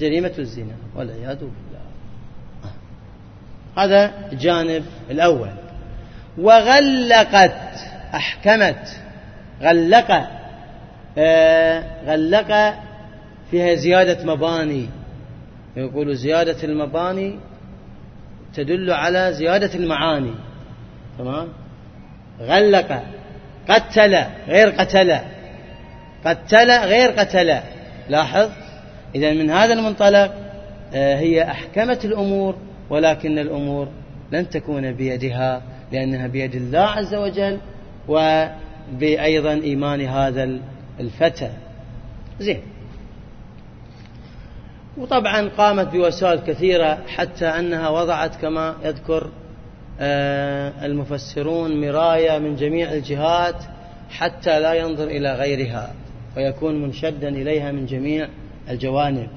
جريمة 0.00 0.32
الزنا 0.38 0.74
والعياذ 0.96 1.38
بالله. 1.38 1.73
هذا 3.76 4.12
الجانب 4.32 4.84
الأول. 5.10 5.50
وغلقت 6.38 7.60
أحكمت 8.14 8.96
غلق 9.62 10.28
آه 11.18 11.82
غلق 12.06 12.74
فيها 13.50 13.74
زيادة 13.74 14.34
مباني. 14.34 14.86
يقول 15.76 16.16
زيادة 16.16 16.56
المباني 16.64 17.38
تدل 18.54 18.90
على 18.90 19.32
زيادة 19.32 19.74
المعاني. 19.74 20.34
تمام؟ 21.18 21.48
غلق 22.40 23.02
قتل 23.68 24.24
غير 24.48 24.70
قتل. 24.70 25.18
قتل 26.24 26.70
غير 26.70 27.10
قتل. 27.10 27.60
لاحظ؟ 28.08 28.50
إذا 29.14 29.32
من 29.32 29.50
هذا 29.50 29.72
المنطلق 29.72 30.34
آه، 30.94 31.16
هي 31.16 31.42
أحكمت 31.42 32.04
الأمور 32.04 32.56
ولكن 32.90 33.38
الأمور 33.38 33.88
لن 34.32 34.48
تكون 34.50 34.92
بيدها 34.92 35.62
لأنها 35.92 36.26
بيد 36.26 36.54
الله 36.54 36.80
عز 36.80 37.14
وجل 37.14 37.58
وبأيضا 38.08 39.52
إيمان 39.52 40.00
هذا 40.00 40.58
الفتى. 41.00 41.50
زين. 42.40 42.60
وطبعا 44.98 45.48
قامت 45.48 45.92
بوسائل 45.92 46.40
كثيرة 46.40 46.98
حتى 47.08 47.46
أنها 47.46 47.88
وضعت 47.88 48.36
كما 48.36 48.74
يذكر 48.84 49.30
آه، 50.00 50.86
المفسرون 50.86 51.80
مراية 51.80 52.38
من 52.38 52.56
جميع 52.56 52.92
الجهات 52.92 53.64
حتى 54.10 54.60
لا 54.60 54.74
ينظر 54.74 55.04
إلى 55.04 55.34
غيرها 55.34 55.94
ويكون 56.36 56.82
منشدا 56.82 57.28
إليها 57.28 57.72
من 57.72 57.86
جميع 57.86 58.28
الجوانب. 58.70 59.28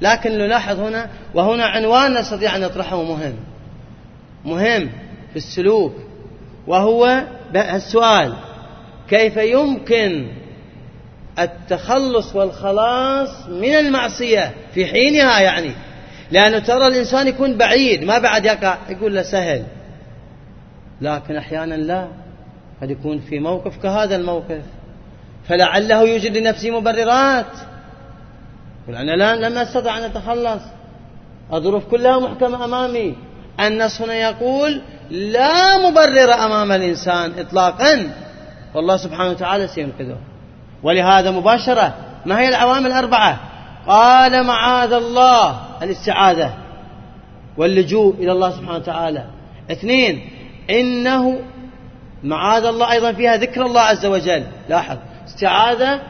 لكن 0.00 0.38
نلاحظ 0.38 0.80
هنا 0.80 1.10
وهنا 1.34 1.64
عنوان 1.64 2.14
نستطيع 2.14 2.56
أن 2.56 2.60
نطرحه 2.60 3.02
مهم. 3.02 3.34
مهم 4.44 4.90
في 5.32 5.36
السلوك 5.36 5.94
وهو 6.66 7.24
السؤال 7.56 8.34
كيف 9.08 9.36
يمكن 9.36 10.28
التخلص 11.38 12.36
والخلاص 12.36 13.46
من 13.48 13.74
المعصية 13.74 14.54
في 14.74 14.86
حينها 14.86 15.40
يعني؟ 15.40 15.72
لأنه 16.30 16.58
ترى 16.58 16.86
الإنسان 16.86 17.28
يكون 17.28 17.56
بعيد 17.56 18.04
ما 18.04 18.18
بعد 18.18 18.44
يقع 18.44 18.78
يقول 18.88 19.14
له 19.14 19.22
سهل. 19.22 19.64
لكن 21.00 21.36
أحيانا 21.36 21.74
لا 21.74 22.08
قد 22.82 22.90
يكون 22.90 23.20
في 23.20 23.38
موقف 23.38 23.82
كهذا 23.82 24.16
الموقف. 24.16 24.62
فلعله 25.48 26.02
يوجد 26.02 26.36
لنفسه 26.36 26.70
مبررات. 26.70 27.46
يقول 28.88 29.00
أنا 29.00 29.12
لا 29.16 29.48
لم 29.48 29.58
أستطع 29.58 29.98
أن 29.98 30.02
أتخلص 30.02 30.62
الظروف 31.52 31.84
كلها 31.84 32.18
محكمة 32.18 32.64
أمامي. 32.64 33.14
النص 33.60 34.02
هنا 34.02 34.14
يقول 34.14 34.80
لا 35.10 35.78
مبرر 35.78 36.34
أمام 36.34 36.72
الإنسان 36.72 37.32
إطلاقا. 37.38 38.10
والله 38.74 38.96
سبحانه 38.96 39.30
وتعالى 39.30 39.68
سينقذه. 39.68 40.16
ولهذا 40.82 41.30
مباشرة 41.30 41.94
ما 42.26 42.40
هي 42.40 42.48
العوامل 42.48 42.86
الأربعة؟ 42.86 43.40
قال 43.86 44.46
معاذ 44.46 44.92
الله 44.92 45.60
الاستعاذة 45.82 46.54
واللجوء 47.56 48.14
إلى 48.14 48.32
الله 48.32 48.50
سبحانه 48.50 48.76
وتعالى. 48.76 49.24
اثنين 49.70 50.30
إنه 50.70 51.40
معاذ 52.24 52.64
الله 52.64 52.92
أيضا 52.92 53.12
فيها 53.12 53.36
ذكر 53.36 53.66
الله 53.66 53.80
عز 53.80 54.06
وجل. 54.06 54.44
لاحظ 54.68 54.96
استعاذة 55.26 56.00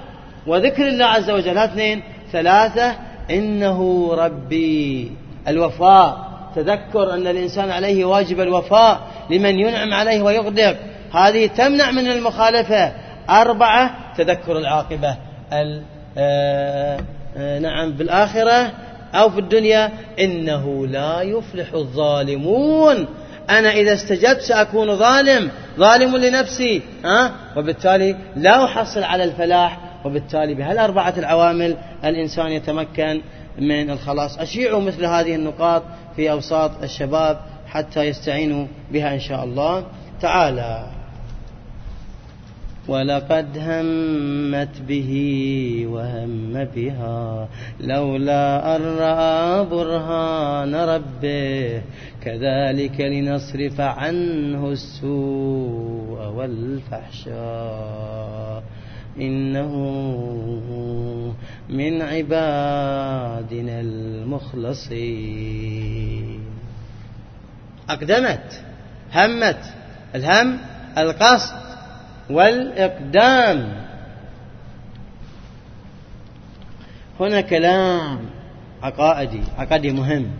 وذكر 0.46 0.88
الله 0.88 1.04
عز 1.04 1.30
وجل. 1.30 1.58
اثنين 1.58 2.02
ثلاثة 2.32 2.96
إنه 3.30 4.10
ربي. 4.14 5.12
الوفاء 5.48 6.28
تذكر 6.56 7.14
أن 7.14 7.26
الإنسان 7.26 7.70
عليه 7.70 8.04
واجب 8.04 8.40
الوفاء 8.40 9.00
لمن 9.30 9.58
ينعم 9.58 9.94
عليه 9.94 10.22
ويغدق 10.22 10.76
هذه 11.14 11.46
تمنع 11.46 11.90
من 11.90 12.10
المخالفة. 12.10 12.92
أربعة 13.30 13.90
تذكر 14.16 14.58
العاقبة. 14.58 15.16
آه، 15.52 17.00
آه، 17.36 17.58
نعم 17.58 17.96
في 17.96 18.02
الآخرة 18.02 18.72
أو 19.14 19.30
في 19.30 19.38
الدنيا 19.40 19.90
إنه 20.18 20.86
لا 20.86 21.22
يفلح 21.22 21.72
الظالمون. 21.74 23.06
أنا 23.50 23.70
إذا 23.70 23.92
استجبت 23.92 24.40
سأكون 24.40 24.96
ظالم 24.96 25.50
ظالم 25.78 26.16
لنفسي. 26.16 26.82
ها؟ 27.04 27.32
وبالتالي 27.56 28.16
لا 28.36 28.64
أحصل 28.64 29.02
على 29.02 29.24
الفلاح 29.24 29.88
وبالتالي 30.04 30.54
بهالأربعة 30.54 31.14
العوامل 31.18 31.76
الإنسان 32.04 32.46
يتمكن 32.46 33.20
من 33.58 33.90
الخلاص. 33.90 34.38
أشيعوا 34.38 34.80
مثل 34.80 35.04
هذه 35.04 35.34
النقاط 35.34 35.82
في 36.16 36.30
أوساط 36.30 36.82
الشباب 36.82 37.40
حتى 37.66 38.02
يستعينوا 38.02 38.66
بها 38.92 39.14
إن 39.14 39.20
شاء 39.20 39.44
الله. 39.44 39.84
تعالى. 40.20 40.87
ولقد 42.88 43.58
همت 43.58 44.80
به 44.88 45.12
وهم 45.90 46.64
بها 46.64 47.48
لولا 47.80 48.76
أن 48.76 48.82
رأى 48.82 49.64
برهان 49.64 50.74
ربه. 50.74 51.82
كذلك 52.24 53.00
لنصرف 53.00 53.80
عنه 53.80 54.70
السوء 54.70 56.32
والفحشاء. 56.37 58.62
إنه 59.20 59.72
من 61.68 62.02
عبادنا 62.02 63.81
المخلصين. 63.81 65.38
أقدمت 67.90 68.62
همت 69.14 69.64
الهم 70.14 70.59
القصد 70.98 71.57
والإقدام. 72.31 73.72
هنا 77.20 77.40
كلام 77.40 78.18
عقائدي 78.83 79.40
عقدي 79.59 79.90
مهم. 79.92 80.31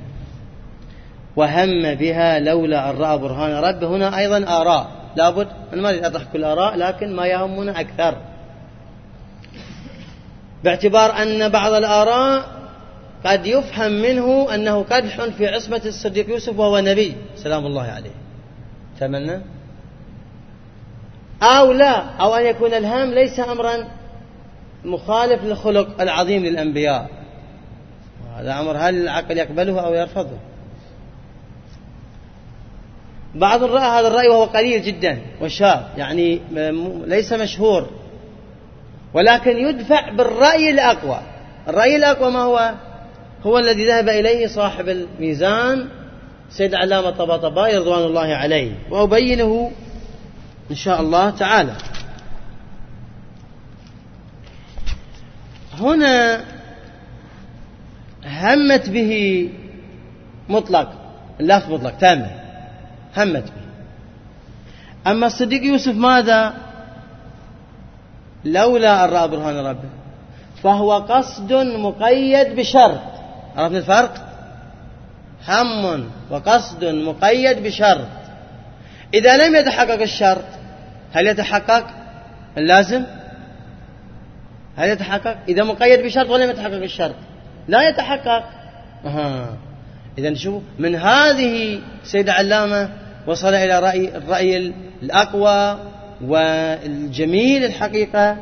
وهم 1.37 1.95
بها 1.95 2.38
لولا 2.38 2.91
أن 2.91 2.97
رأى 2.97 3.19
برهان 3.19 3.64
رب 3.64 3.85
هنا 3.85 4.19
أيضا 4.19 4.61
آراء. 4.61 4.91
لابد 5.17 5.49
أنا 5.73 5.83
ما 5.83 5.88
أريد 5.88 6.05
أطرح 6.05 6.23
كل 6.33 6.45
آراء 6.45 6.77
لكن 6.77 7.17
ما 7.17 7.27
يهمنا 7.27 7.81
أكثر. 7.81 8.17
باعتبار 10.64 11.23
أن 11.23 11.49
بعض 11.49 11.73
الآراء 11.73 12.59
قد 13.25 13.47
يفهم 13.47 13.92
منه 13.92 14.55
أنه 14.55 14.83
قدح 14.83 15.25
في 15.25 15.47
عصمة 15.47 15.83
الصديق 15.87 16.31
يوسف 16.31 16.59
وهو 16.59 16.79
نبي. 16.79 17.16
سلام 17.37 17.66
الله 17.66 17.83
عليه. 17.83 18.11
تمنى؟ 19.01 19.40
أو 21.42 21.73
لا 21.73 21.97
أو 22.01 22.35
أن 22.35 22.47
يكون 22.47 22.75
الهم 22.75 23.11
ليس 23.11 23.40
أمرا 23.40 23.88
مخالف 24.85 25.44
للخلق 25.44 26.01
العظيم 26.01 26.44
للأنبياء. 26.44 27.09
هذا 28.37 28.61
أمر 28.61 28.77
هل 28.77 29.03
العقل 29.03 29.38
يقبله 29.38 29.81
أو 29.81 29.94
يرفضه؟ 29.94 30.37
بعض 33.35 33.62
الرأي 33.62 33.85
هذا 33.85 34.09
الرأي 34.09 34.29
وهو 34.29 34.44
قليل 34.44 34.83
جدا 34.83 35.18
وشاذ 35.42 35.81
يعني 35.97 36.40
ليس 37.07 37.33
مشهور. 37.33 37.88
ولكن 39.14 39.57
يدفع 39.57 40.11
بالرأي 40.11 40.71
الأقوى. 40.71 41.21
الرأي 41.68 41.97
الأقوى 41.97 42.31
ما 42.31 42.40
هو؟ 42.40 42.75
هو 43.42 43.59
الذي 43.59 43.87
ذهب 43.87 44.09
إليه 44.09 44.47
صاحب 44.47 44.88
الميزان 44.88 45.88
سيد 46.51 46.75
علامة 46.75 47.11
طباطبائي 47.11 47.77
رضوان 47.77 48.03
الله 48.03 48.35
عليه 48.35 48.73
وأبينه 48.90 49.73
إن 50.71 50.77
شاء 50.77 51.01
الله 51.01 51.31
تعالى. 51.31 51.73
هنا 55.79 56.44
همت 58.25 58.90
به 58.90 59.51
مطلق 60.49 60.92
اللفظ 61.40 61.73
مطلق 61.73 61.97
تامة 61.97 62.31
همت 63.16 63.44
به. 63.44 63.68
أما 65.11 65.27
الصديق 65.27 65.62
يوسف 65.62 65.94
ماذا؟ 65.94 66.68
لولا 68.53 69.05
أن 69.05 69.11
رأى 69.11 69.29
برهان 69.29 69.57
ربه. 69.67 69.89
فهو 70.63 70.93
قصد 70.93 71.53
مقيد 71.53 72.57
بشرط 72.57 73.01
عرفنا 73.57 73.79
الفرق؟ 73.79 74.15
هم 75.49 76.11
وقصد 76.31 76.85
مقيد 76.85 77.63
بشرط 77.63 78.09
إذا 79.15 79.37
لم 79.37 79.57
يتحقق 79.57 80.03
الشرط 80.03 80.45
هل 81.13 81.27
يتحقق؟ 81.27 81.87
اللازم 82.59 83.05
هل 84.77 84.89
يتحقق؟ 84.89 85.37
إذا 85.49 85.65
مقيد 85.65 86.01
بشرط 86.05 86.31
ولم 86.31 86.51
يتحقق 86.51 86.83
الشرط 86.83 87.15
لا 87.69 87.89
يتحقق. 87.89 88.45
أها. 89.05 89.47
إذا 90.19 90.35
شوف 90.35 90.63
من 90.79 90.95
هذه 90.95 91.81
سيد 92.05 92.29
علامة 92.29 92.91
وصل 93.27 93.55
إلى 93.55 93.81
رأي 93.81 94.17
الرأي 94.17 94.73
الأقوى 95.03 95.79
والجميل 96.25 97.65
الحقيقة 97.65 98.37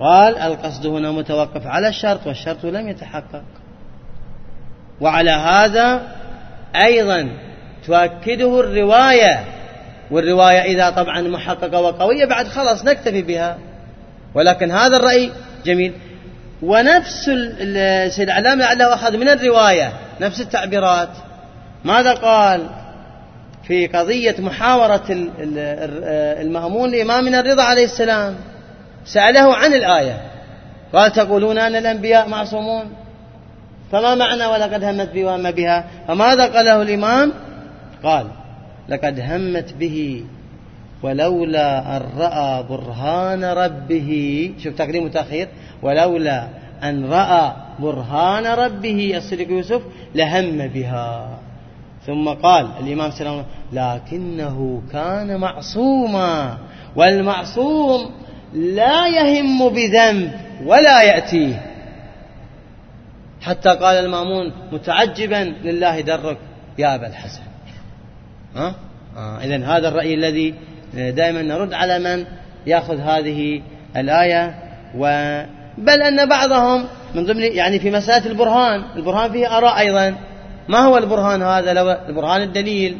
قال 0.00 0.38
القصد 0.38 0.86
هنا 0.86 1.12
متوقف 1.12 1.66
على 1.66 1.88
الشرط 1.88 2.26
والشرط 2.26 2.64
لم 2.64 2.88
يتحقق. 2.88 3.42
وعلى 5.00 5.30
هذا 5.30 6.02
أيضا 6.84 7.28
تؤكده 7.86 8.60
الرواية 8.60 9.44
والرواية 10.10 10.60
إذا 10.60 10.90
طبعا 10.90 11.20
محققة 11.20 11.80
وقوية 11.80 12.24
بعد 12.24 12.46
خلاص 12.46 12.84
نكتفي 12.84 13.22
بها. 13.22 13.58
ولكن 14.34 14.70
هذا 14.70 14.96
الرأي 14.96 15.32
جميل. 15.64 15.92
ونفس 16.62 17.24
السيد 17.28 18.30
العلامة 18.30 18.64
لعله 18.64 18.94
أخذ 18.94 19.16
من 19.16 19.28
الرواية 19.28 19.92
نفس 20.20 20.40
التعبيرات. 20.40 21.08
ماذا 21.84 22.14
قال؟ 22.14 22.66
في 23.70 23.86
قضية 23.86 24.34
محاورة 24.38 25.04
المأمون 26.42 26.90
لإمامنا 26.90 27.40
الرضا 27.40 27.62
عليه 27.62 27.84
السلام. 27.84 28.34
سأله 29.04 29.54
عن 29.54 29.74
الآية. 29.74 30.20
قال 30.92 31.12
تقولون 31.12 31.58
أن 31.58 31.76
الأنبياء 31.76 32.28
معصومون. 32.28 32.84
فما 33.92 34.14
معنى 34.14 34.46
ولقد 34.46 34.84
همت 34.84 35.08
بي 35.08 35.24
وهم 35.24 35.50
بها؟ 35.50 35.84
فماذا 36.08 36.46
قاله 36.46 36.82
الإمام؟ 36.82 37.32
قال 38.04 38.26
لقد 38.88 39.20
همت 39.20 39.74
به 39.74 40.24
ولولا 41.02 41.96
أن 41.96 42.02
رأى 42.18 42.62
برهان 42.62 43.44
ربه. 43.44 44.50
شوف 44.62 44.74
تقديم 44.74 45.04
وتأخير. 45.04 45.48
ولولا 45.82 46.48
أن 46.82 47.04
رأى 47.10 47.52
برهان 47.78 48.46
ربه 48.46 49.12
الصديق 49.16 49.50
يوسف 49.50 49.82
لهم 50.14 50.68
بها. 50.68 51.38
ثم 52.06 52.28
قال 52.28 52.68
الإمام 52.80 53.10
سلام 53.10 53.44
لكنه 53.72 54.82
كان 54.92 55.36
معصوما 55.40 56.58
والمعصوم 56.96 58.10
لا 58.54 59.06
يهم 59.06 59.68
بذنب 59.68 60.32
ولا 60.64 61.02
يأتيه. 61.02 61.62
حتى 63.40 63.68
قال 63.68 63.96
المأمون 63.96 64.52
متعجبا 64.72 65.54
لله 65.64 66.00
درك 66.00 66.38
يا 66.78 66.94
أبا 66.94 67.06
الحسن. 67.06 67.42
ها؟ 68.56 68.74
آه 69.16 69.38
إذن 69.44 69.64
هذا 69.64 69.88
الرأي 69.88 70.14
الذي 70.14 70.54
دائما 70.94 71.42
نرد 71.42 71.72
على 71.72 71.98
من 71.98 72.24
يأخذ 72.66 73.00
هذه 73.00 73.62
الآية. 73.96 74.54
و 74.98 75.04
بل 75.78 76.02
أن 76.02 76.28
بعضهم 76.28 76.84
من 77.14 77.26
ضمن 77.26 77.42
يعني 77.42 77.78
في 77.78 77.90
مسألة 77.90 78.26
البرهان 78.26 78.84
البرهان 78.96 79.32
فيه 79.32 79.58
آراء 79.58 79.78
أيضا. 79.78 80.16
ما 80.70 80.78
هو 80.78 80.98
البرهان 80.98 81.42
هذا؟ 81.42 81.72
لو 81.72 81.90
البرهان 81.90 82.42
الدليل 82.42 82.96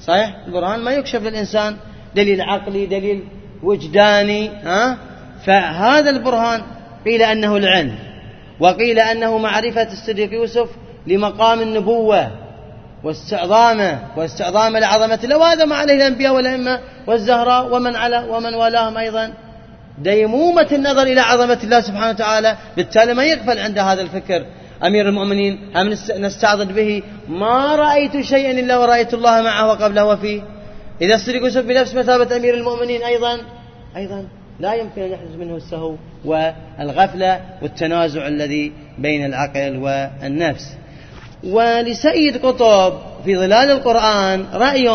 صحيح؟ 0.00 0.36
البرهان 0.46 0.80
ما 0.80 0.90
يكشف 0.90 1.22
للإنسان 1.22 1.76
دليل 2.14 2.40
عقلي 2.40 2.86
دليل 2.86 3.24
وجداني 3.62 4.48
ها؟ 4.48 4.98
فهذا 5.46 6.10
البرهان 6.10 6.62
قيل 7.04 7.22
أنه 7.22 7.56
العلم 7.56 7.94
وقيل 8.60 8.98
أنه 8.98 9.38
معرفة 9.38 9.92
الصديق 9.92 10.32
يوسف 10.32 10.68
لمقام 11.06 11.60
النبوة 11.60 12.30
واستعظامه 13.04 13.98
واستعظام 14.16 14.76
لعظمة 14.76 15.18
الله 15.24 15.38
وهذا 15.38 15.64
ما 15.64 15.76
عليه 15.76 15.94
الأنبياء 15.94 16.34
والأئمة 16.34 16.80
والزهراء 17.06 17.74
ومن 17.74 17.96
على 17.96 18.26
ومن 18.28 18.54
والاهم 18.54 18.96
أيضا. 18.96 19.32
ديمومة 19.98 20.68
النظر 20.72 21.02
إلى 21.02 21.20
عظمة 21.20 21.58
الله 21.64 21.80
سبحانه 21.80 22.10
وتعالى 22.10 22.56
بالتالي 22.76 23.14
ما 23.14 23.24
يغفل 23.24 23.58
عند 23.58 23.78
هذا 23.78 24.02
الفكر. 24.02 24.44
أمير 24.86 25.08
المؤمنين 25.08 25.58
هم 25.76 25.88
نستعضد 26.16 26.72
به؟ 26.74 27.02
ما 27.28 27.76
رأيت 27.76 28.20
شيئا 28.20 28.50
إلا 28.50 28.78
ورأيت 28.78 29.14
الله 29.14 29.42
معه 29.42 29.68
وقبله 29.68 30.04
وفيه. 30.04 30.42
إذا 31.02 31.14
الصديق 31.14 31.42
يوسف 31.42 31.64
بنفس 31.64 31.94
مثابة 31.94 32.36
أمير 32.36 32.54
المؤمنين 32.54 33.02
أيضا 33.02 33.38
أيضا 33.96 34.26
لا 34.60 34.74
يمكن 34.74 35.02
أن 35.02 35.10
يحدث 35.10 35.36
منه 35.38 35.56
السهو 35.56 35.96
والغفلة 36.24 37.40
والتنازع 37.62 38.26
الذي 38.26 38.72
بين 38.98 39.24
العقل 39.24 39.76
والنفس. 39.76 40.76
ولسيد 41.44 42.36
قطب 42.46 42.98
في 43.24 43.36
ظلال 43.36 43.70
القرآن 43.70 44.46
رأي 44.52 44.88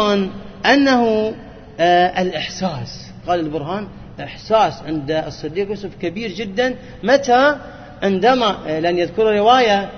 أنه 0.65 1.34
آه 1.80 2.21
الإحساس. 2.21 3.12
قال 3.28 3.39
البرهان 3.39 3.88
إحساس 4.19 4.73
عند 4.88 5.12
الصديق 5.12 5.69
يوسف 5.69 5.89
كبير 6.02 6.32
جدا. 6.32 6.76
متى؟ 7.04 7.56
عندما 8.04 8.80
لن 8.80 8.98
يذكر 8.98 9.38
رواية 9.38 9.90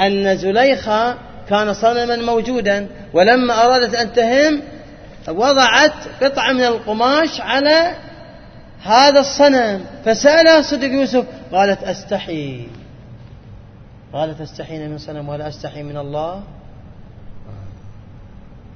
أن 0.00 0.36
زليخة 0.36 1.16
كان 1.48 1.74
صنما 1.74 2.16
موجودا 2.16 2.88
ولما 3.12 3.64
أرادت 3.64 3.94
أن 3.94 4.12
تهم 4.12 4.62
وضعت 5.28 5.92
قطعة 6.22 6.52
من 6.52 6.64
القماش 6.64 7.40
على 7.40 7.94
هذا 8.82 9.20
الصنم 9.20 9.84
فسألها 10.04 10.58
الصديق 10.58 10.92
يوسف 10.92 11.24
قالت 11.52 11.82
أستحي؟ 11.82 12.66
قالت 14.12 14.40
أستحين 14.40 14.90
من 14.90 14.98
صنم 14.98 15.28
ولا 15.28 15.48
أستحي 15.48 15.82
من 15.82 15.96
الله؟ 15.96 16.42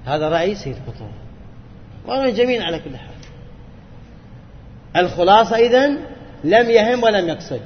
هذا 0.06 0.28
رأي 0.28 0.54
سيد 0.54 0.76
قطب 0.86 1.10
ورأي 2.06 2.32
جميل 2.32 2.62
على 2.62 2.78
كل 2.78 2.96
حال. 2.96 3.08
الخلاصة 4.96 5.56
إذن 5.56 5.98
لم 6.44 6.70
يهم 6.70 7.02
ولم 7.02 7.28
يقصد. 7.28 7.60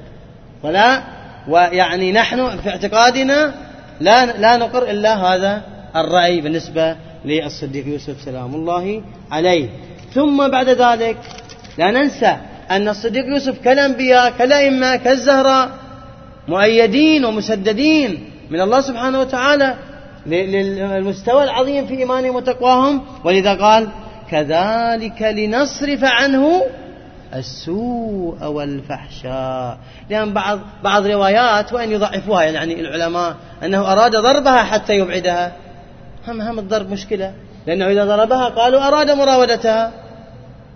ولا 0.62 1.03
ويعني 1.48 2.12
نحن 2.12 2.57
في 2.57 2.70
اعتقادنا 2.70 3.55
لا 4.01 4.27
لا 4.27 4.57
نقر 4.57 4.90
إلا 4.90 5.14
هذا 5.14 5.62
الرأي 5.96 6.40
بالنسبة 6.40 6.96
للصديق 7.25 7.87
يوسف 7.87 8.20
سلام 8.25 8.55
الله 8.55 9.03
عليه. 9.31 9.68
ثم 10.14 10.48
بعد 10.48 10.68
ذلك 10.68 11.16
لا 11.79 11.90
ننسى 11.90 12.37
أن 12.70 12.88
الصديق 12.88 13.25
يوسف 13.27 13.59
كالأنبياء 13.64 14.31
كالأئمة 14.38 14.96
كالزهراء 14.96 15.70
مؤيدين 16.48 17.25
ومسددين 17.25 18.31
من 18.51 18.61
الله 18.61 18.81
سبحانه 18.81 19.20
وتعالى 19.20 19.75
للمستوى 20.27 21.44
العظيم 21.44 21.87
في 21.87 21.98
إيمانهم 21.98 22.35
وتقواهم. 22.35 23.03
ولذا 23.25 23.55
قال 23.55 23.88
كذلك 24.31 25.22
لنصرف 25.22 26.05
عنه 26.05 26.62
السوء 27.35 28.45
والفحشاء. 28.45 29.79
لأن 30.11 30.33
بعض 30.33 30.59
بعض 30.85 31.07
روايات 31.07 31.73
وإن 31.73 31.90
يضعفوها 31.90 32.42
يعني 32.42 32.81
العلماء 32.81 33.35
أنه 33.64 33.92
أراد 33.92 34.16
ضربها 34.16 34.62
حتى 34.62 34.92
يبعدها. 34.92 35.53
هم 36.29 36.40
هم 36.40 36.59
الضرب 36.59 36.90
مشكلة. 36.90 37.33
لأنه 37.66 37.87
إذا 37.90 38.05
ضربها 38.05 38.49
قالوا 38.49 38.88
أراد 38.88 39.11
مراودتها. 39.11 39.92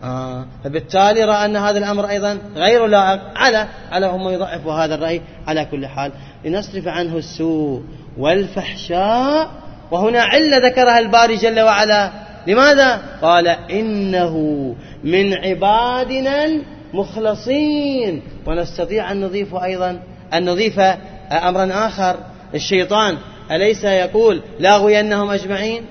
آه 0.05 0.47
فبالتالي 0.65 1.25
رأى 1.25 1.45
أن 1.45 1.57
هذا 1.57 1.79
الأمر 1.79 2.09
أيضا 2.09 2.39
غير 2.57 2.87
لائق 2.87 3.21
على 3.37 3.67
على 3.93 4.07
هم 4.07 4.29
يضعفوا 4.29 4.73
هذا 4.73 4.95
الرأي 4.95 5.23
على 5.47 5.65
كل 5.65 5.87
حال. 5.87 6.13
لنصرف 6.45 6.89
عنه 6.89 7.17
السوء 7.17 7.83
والفحشاء. 8.19 9.49
وهنا 9.91 10.23
علة 10.23 10.57
ذكرها 10.57 10.99
الباري 10.99 11.37
جل 11.37 11.61
وعلا. 11.61 12.11
لماذا؟ 12.47 13.01
قال 13.23 13.49
إنه 13.49 14.37
من 15.07 15.35
عبادنا 15.35 16.45
المخلصين. 16.93 18.23
ونستطيع 18.47 19.13
أن 19.13 19.21
نضيف 19.21 19.55
أيضا 19.55 20.03
أن 20.35 20.45
نضيف 20.45 20.79
أمرا 21.33 21.87
آخر. 21.87 22.17
الشيطان 22.55 23.19
أليس 23.51 23.85
يقول 23.85 24.43
لاغوينهم 24.59 25.31
أجمعين؟ 25.31 25.83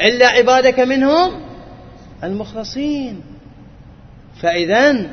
إلا 0.00 0.26
عبادك 0.26 0.80
منهم 0.80 1.32
المخلصين. 2.24 3.20
فإذا 4.40 5.06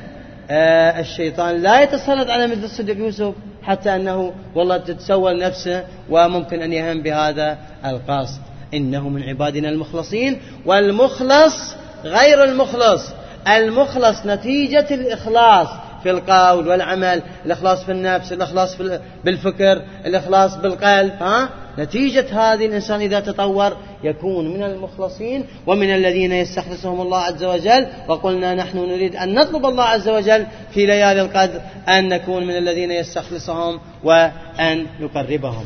آه 0.52 1.00
الشيطان 1.00 1.62
لا 1.62 1.82
يتسلط 1.82 2.30
على 2.30 2.48
مثل 2.48 2.64
الصديق 2.64 2.98
يوسف 2.98 3.34
حتى 3.64 3.96
أنه 3.96 4.34
والله 4.56 4.78
تتسول 4.78 5.40
نفسه 5.40 5.84
وممكن 6.10 6.62
أن 6.62 6.74
يهم 6.74 7.02
بهذا 7.02 7.58
القصد. 7.86 8.42
إنه 8.74 9.10
من 9.10 9.24
عبادنا 9.24 9.70
المخلصين 9.70 10.42
والمخلص 10.66 11.76
غير 12.06 12.44
المخلص. 12.44 13.12
المخلص 13.48 14.26
نتيجة 14.26 14.88
الإخلاص 14.92 15.68
في 16.04 16.12
القول 16.12 16.68
والعمل 16.68 17.22
الإخلاص 17.46 17.84
في 17.84 17.92
النفس 17.92 18.34
الإخلاص 18.34 18.76
في 18.76 19.00
بالفكر 19.26 19.82
الإخلاص 20.06 20.56
بالقلب 20.56 21.14
ها؟ 21.24 21.50
نتيجة 21.80 22.26
هذه 22.32 22.66
الإنسان 22.66 23.02
إذا 23.02 23.20
تطور 23.20 23.78
يكون 24.04 24.54
من 24.54 24.64
المخلصين 24.64 25.46
ومن 25.68 25.96
الذين 25.96 26.32
يستخلصهم 26.32 27.02
الله 27.02 27.18
عز 27.18 27.44
وجل. 27.44 27.88
وقلنا 28.08 28.56
نحن 28.56 28.78
نريد 28.78 29.16
أن 29.16 29.34
نطلب 29.34 29.66
الله 29.66 29.84
عز 29.84 30.10
وجل 30.10 30.46
في 30.74 30.86
ليالي 30.86 31.22
القدر 31.22 31.62
أن 31.88 32.10
نكون 32.10 32.48
من 32.48 32.58
الذين 32.58 32.92
يستخلصهم 32.92 33.80
وأن 34.04 34.86
يقربهم 35.00 35.66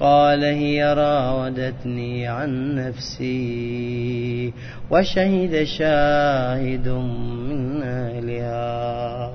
قال 0.00 0.44
هي 0.44 0.94
راودتني 0.94 2.26
عن 2.26 2.74
نفسي 2.74 4.52
وشهد 4.90 5.64
شاهد 5.64 6.88
من 6.88 7.82
أهلها. 7.82 9.32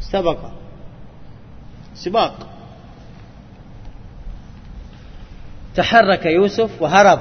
سبق. 0.00 0.38
سباق. 1.94 2.48
تحرك 5.76 6.26
يوسف 6.26 6.82
وهرب. 6.82 7.20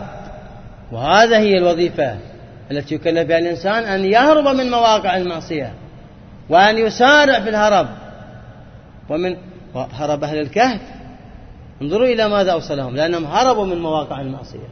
وهذا 0.91 1.37
هي 1.37 1.57
الوظيفة 1.57 2.17
التي 2.71 2.95
يكلف 2.95 3.27
بها 3.27 3.37
الإنسان 3.37 3.83
أن 3.83 4.05
يهرب 4.05 4.47
من 4.55 4.71
مواقع 4.71 5.17
المعصية 5.17 5.73
وأن 6.49 6.77
يسارع 6.77 7.39
في 7.39 7.49
الهرب. 7.49 7.87
ومن 9.09 9.37
هرب 9.75 10.23
أهل 10.23 10.39
الكهف. 10.39 10.94
انظروا 11.81 12.07
إلى 12.07 12.29
ماذا 12.29 12.51
أوصلهم 12.51 12.95
لأنهم 12.95 13.25
هربوا 13.25 13.65
من 13.65 13.81
مواقع 13.81 14.21
المعصية. 14.21 14.67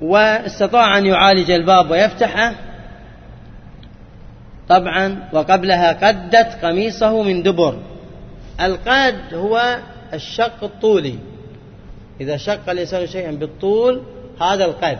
واستطاع 0.00 0.98
أن 0.98 1.06
يعالج 1.06 1.50
الباب 1.50 1.90
ويفتحه. 1.90 2.54
طبعا 4.68 5.28
وقبلها 5.32 5.92
قدت 6.08 6.64
قميصه 6.64 7.22
من 7.22 7.42
دبر. 7.42 7.78
القد 8.60 9.34
هو 9.34 9.78
الشق 10.12 10.64
الطولي. 10.64 11.18
إذا 12.20 12.36
شق 12.36 12.70
الإنسان 12.70 13.06
شيئا 13.06 13.30
بالطول 13.30 14.02
هذا 14.40 14.64
القد. 14.64 14.98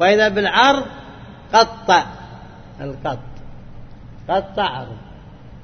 وإذا 0.00 0.28
بالعرض 0.28 0.84
قطع 1.52 2.04
القط 2.80 3.18
قطع. 4.28 4.62
عرض 4.62 4.96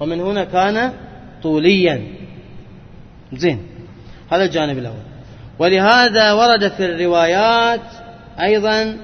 ومن 0.01 0.21
هنا 0.21 0.45
كان 0.45 0.93
طوليا. 1.47 2.07
زين. 3.33 3.67
هذا 4.33 4.45
الجانب 4.45 4.79
الأول. 4.79 5.07
ولهذا 5.59 6.33
ورد 6.33 6.69
في 6.69 6.85
الروايات 6.87 7.81
أيضا 8.41 8.97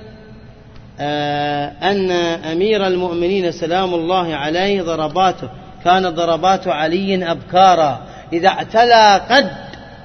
آه، 1.01 1.73
أن 1.83 2.11
أمير 2.53 2.87
المؤمنين 2.87 3.53
سلام 3.53 3.95
الله 3.95 4.35
عليه 4.35 4.83
ضرباته 4.83 5.49
كانت 5.85 6.07
ضربات 6.07 6.69
علي 6.69 7.31
أبكارا. 7.31 8.07
إذا 8.33 8.49
اعتلى 8.49 9.21
قد 9.31 9.51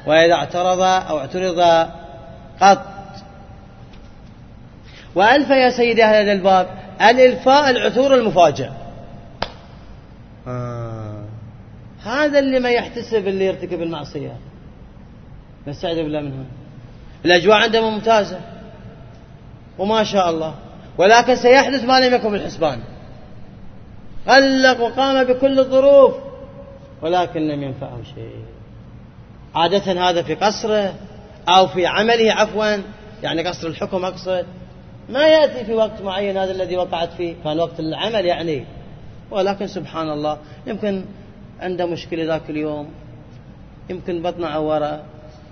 وإذا 0.07 0.33
اعترض 0.33 0.81
أو 0.81 1.19
اعترض 1.19 1.87
قط. 2.61 2.85
وألف 5.15 5.49
يا 5.49 5.69
سيدي 5.69 6.03
أهل 6.03 6.29
الباب 6.29 6.67
الإلفاء 7.01 7.69
العثور 7.69 8.15
المفاجئ. 8.15 8.69
آه. 10.47 10.76
هذا 12.03 12.39
اللي 12.39 12.59
ما 12.59 12.69
يحتسب 12.69 13.27
اللي 13.27 13.45
يرتكب 13.45 13.81
المعصية. 13.81 14.37
نستعذ 15.67 15.95
بالله 15.95 16.21
منه. 16.21 16.45
الأجواء 17.25 17.57
عنده 17.57 17.89
ممتازة. 17.89 18.39
وما 19.77 20.03
شاء 20.03 20.29
الله. 20.29 20.55
ولكن 20.97 21.35
سيحدث 21.35 21.83
ما 21.83 21.99
لم 21.99 22.13
يكن 22.13 22.31
بالحسبان 22.31 22.79
قلق 24.27 24.81
وقام 24.81 25.23
بكل 25.23 25.59
الظروف. 25.59 26.15
ولكن 27.01 27.47
لم 27.47 27.63
ينفعه 27.63 28.03
شيء. 28.15 28.45
عادة 29.55 30.09
هذا 30.09 30.21
في 30.21 30.35
قصره 30.35 30.93
أو 31.49 31.67
في 31.67 31.85
عمله 31.85 32.33
عفوا. 32.33 32.77
يعني 33.23 33.43
قصر 33.47 33.67
الحكم 33.67 34.05
أقصد. 34.05 34.45
ما 35.09 35.27
يأتي 35.27 35.65
في 35.65 35.73
وقت 35.73 36.01
معين 36.01 36.37
هذا 36.37 36.51
الذي 36.51 36.77
وقعت 36.77 37.09
فيه. 37.13 37.35
كان 37.43 37.59
وقت 37.59 37.79
العمل 37.79 38.25
يعني. 38.25 38.65
ولكن 39.31 39.67
سبحان 39.67 40.09
الله. 40.09 40.37
يمكن 40.67 41.03
عنده 41.61 41.85
مشكلة 41.85 42.25
ذاك 42.25 42.49
اليوم. 42.49 42.87
يمكن 43.89 44.21
بطنه 44.21 44.47
عورة 44.47 45.01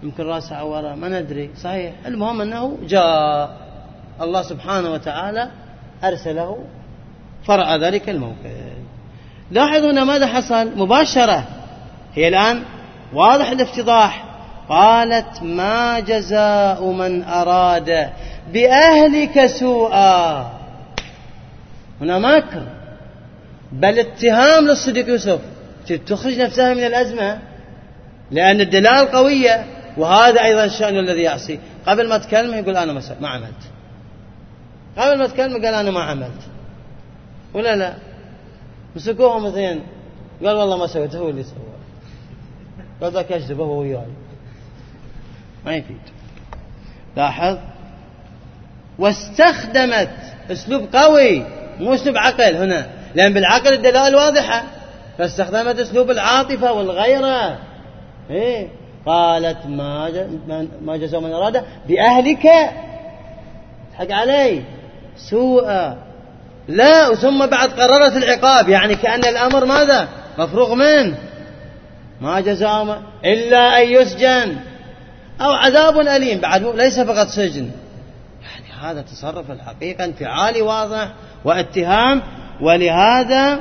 يمكن 0.04 0.24
رأسه 0.24 0.56
عورة 0.56 0.96
ما 0.96 1.10
ندري. 1.10 1.50
صحيح. 1.62 1.94
المهم 2.06 2.42
أنه 2.42 2.78
جاء 2.88 3.58
الله 4.22 4.42
سبحانه 4.42 4.94
وتعالى 4.94 5.50
أرسله 6.04 6.58
فرأى 7.44 7.78
ذلك 7.78 8.10
الموقف. 8.10 8.76
لاحظوا 9.52 9.92
هنا 9.92 10.04
ماذا 10.04 10.28
حصل؟ 10.28 10.78
مباشرة. 10.78 11.44
هي 12.14 12.28
الآن 12.28 12.64
واضح 13.14 13.50
الافتضاح. 13.50 14.26
قالت 14.70 15.44
ما 15.44 16.00
جزاء 16.00 16.92
من 16.92 17.24
أراد 17.24 18.10
بأهلك 18.54 19.46
سوءا. 19.46 20.52
هنا 22.02 22.20
مكر 22.20 22.64
بل 23.72 24.00
اتهام 24.00 24.66
للصديق 24.68 25.10
يوسف. 25.10 25.40
تخرج 25.88 26.40
نفسها 26.40 26.74
من 26.74 26.84
الأزمة. 26.84 27.40
لأن 28.32 28.62
الدلال 28.62 29.12
قوية 29.12 29.66
وهذا 29.98 30.44
أيضا 30.44 30.66
الشأن 30.66 31.00
الذي 31.00 31.22
يعصي. 31.22 31.60
قبل 31.86 32.10
ما 32.10 32.18
تكلمه 32.18 32.58
يقول 32.58 32.78
أنا 32.78 32.94
ما 33.22 33.30
عملت. 33.30 33.62
قبل 34.98 35.20
ما 35.20 35.28
تكلمه 35.28 35.54
قال 35.54 35.74
أنا 35.74 35.92
ما 35.92 36.04
عملت. 36.04 36.42
ولا 37.54 37.76
لا؟ 37.76 37.94
مسكوه 38.96 39.40
مثلا 39.40 39.80
قال 40.46 40.56
والله 40.56 40.78
ما 40.78 40.88
سويته 40.88 41.20
هو 41.20 41.30
اللي 41.30 41.44
سوى. 41.44 41.56
قال 43.02 43.12
ذاك 43.12 43.32
يكذب 43.32 43.60
هو 43.60 43.82
وياي. 43.82 44.06
ما 45.66 45.76
يفيد. 45.76 46.02
لاحظ؟ 47.18 47.58
واستخدمت. 49.00 50.10
أسلوب 50.52 50.96
قوي 50.96 51.44
مو 51.80 51.94
أسلوب 51.94 52.18
عقل 52.18 52.56
هنا. 52.56 52.90
لأن 53.16 53.34
بالعقل 53.34 53.74
الدلائل 53.74 54.16
واضحة. 54.16 54.64
فاستخدمت 55.18 55.80
اسلوب 55.80 56.12
العاطفة 56.12 56.74
والغيرة. 56.74 57.60
إيه؟ 58.30 58.68
قالت 59.06 59.58
ما 59.66 60.28
ما 60.82 60.98
جزاء 60.98 61.22
من 61.22 61.32
أراد 61.32 61.64
بأهلك. 61.88 62.48
حق 63.98 64.12
علي. 64.12 64.64
سوءا 65.18 65.98
لا 66.68 67.16
ثم 67.16 67.46
بعد 67.46 67.70
قررت 67.70 68.18
العقاب. 68.18 68.70
يعني 68.70 68.96
كأن 68.96 69.26
الأمر 69.26 69.66
ماذا؟ 69.66 70.08
مفروغ 70.38 70.76
منه. 70.76 71.18
ما 72.22 72.40
جزاء 72.40 73.02
إلا 73.26 73.82
أن 73.82 73.88
يسجن. 73.88 74.58
أو 75.42 75.52
عذاب 75.52 76.00
أليم. 76.00 76.40
بعد 76.40 76.64
ليس 76.66 77.00
فقط 77.00 77.28
سجن. 77.28 77.70
يعني 78.42 78.82
هذا 78.82 79.02
تصرف 79.02 79.52
الحقيقة 79.52 80.06
انفعالي 80.06 80.62
واضح 80.62 81.08
واتهام. 81.46 82.22
ولهذا 82.62 83.60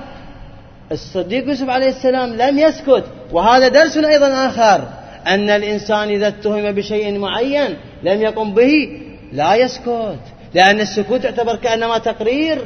الصديق 0.92 1.48
يوسف 1.48 1.68
عليه 1.68 1.88
السلام 1.88 2.34
لم 2.34 2.58
يسكت. 2.58 3.04
وهذا 3.32 3.68
درس 3.68 3.96
أيضا 3.96 4.46
آخر. 4.46 4.88
أن 5.26 5.50
الإنسان 5.50 6.08
إذا 6.08 6.28
اتهم 6.28 6.72
بشيء 6.72 7.18
معين 7.18 7.76
لم 8.02 8.22
يقم 8.22 8.54
به 8.54 9.00
لا 9.32 9.54
يسكت. 9.54 10.18
لأن 10.54 10.80
السكوت 10.80 11.24
يعتبر 11.24 11.56
كأنما 11.56 11.98
تقرير. 11.98 12.58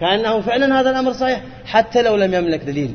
كأنه 0.00 0.40
فعلا 0.40 0.80
هذا 0.80 0.90
الأمر 0.90 1.12
صحيح. 1.12 1.40
حتى 1.64 2.02
لو 2.02 2.16
لم 2.16 2.34
يملك 2.34 2.64
دليل. 2.64 2.94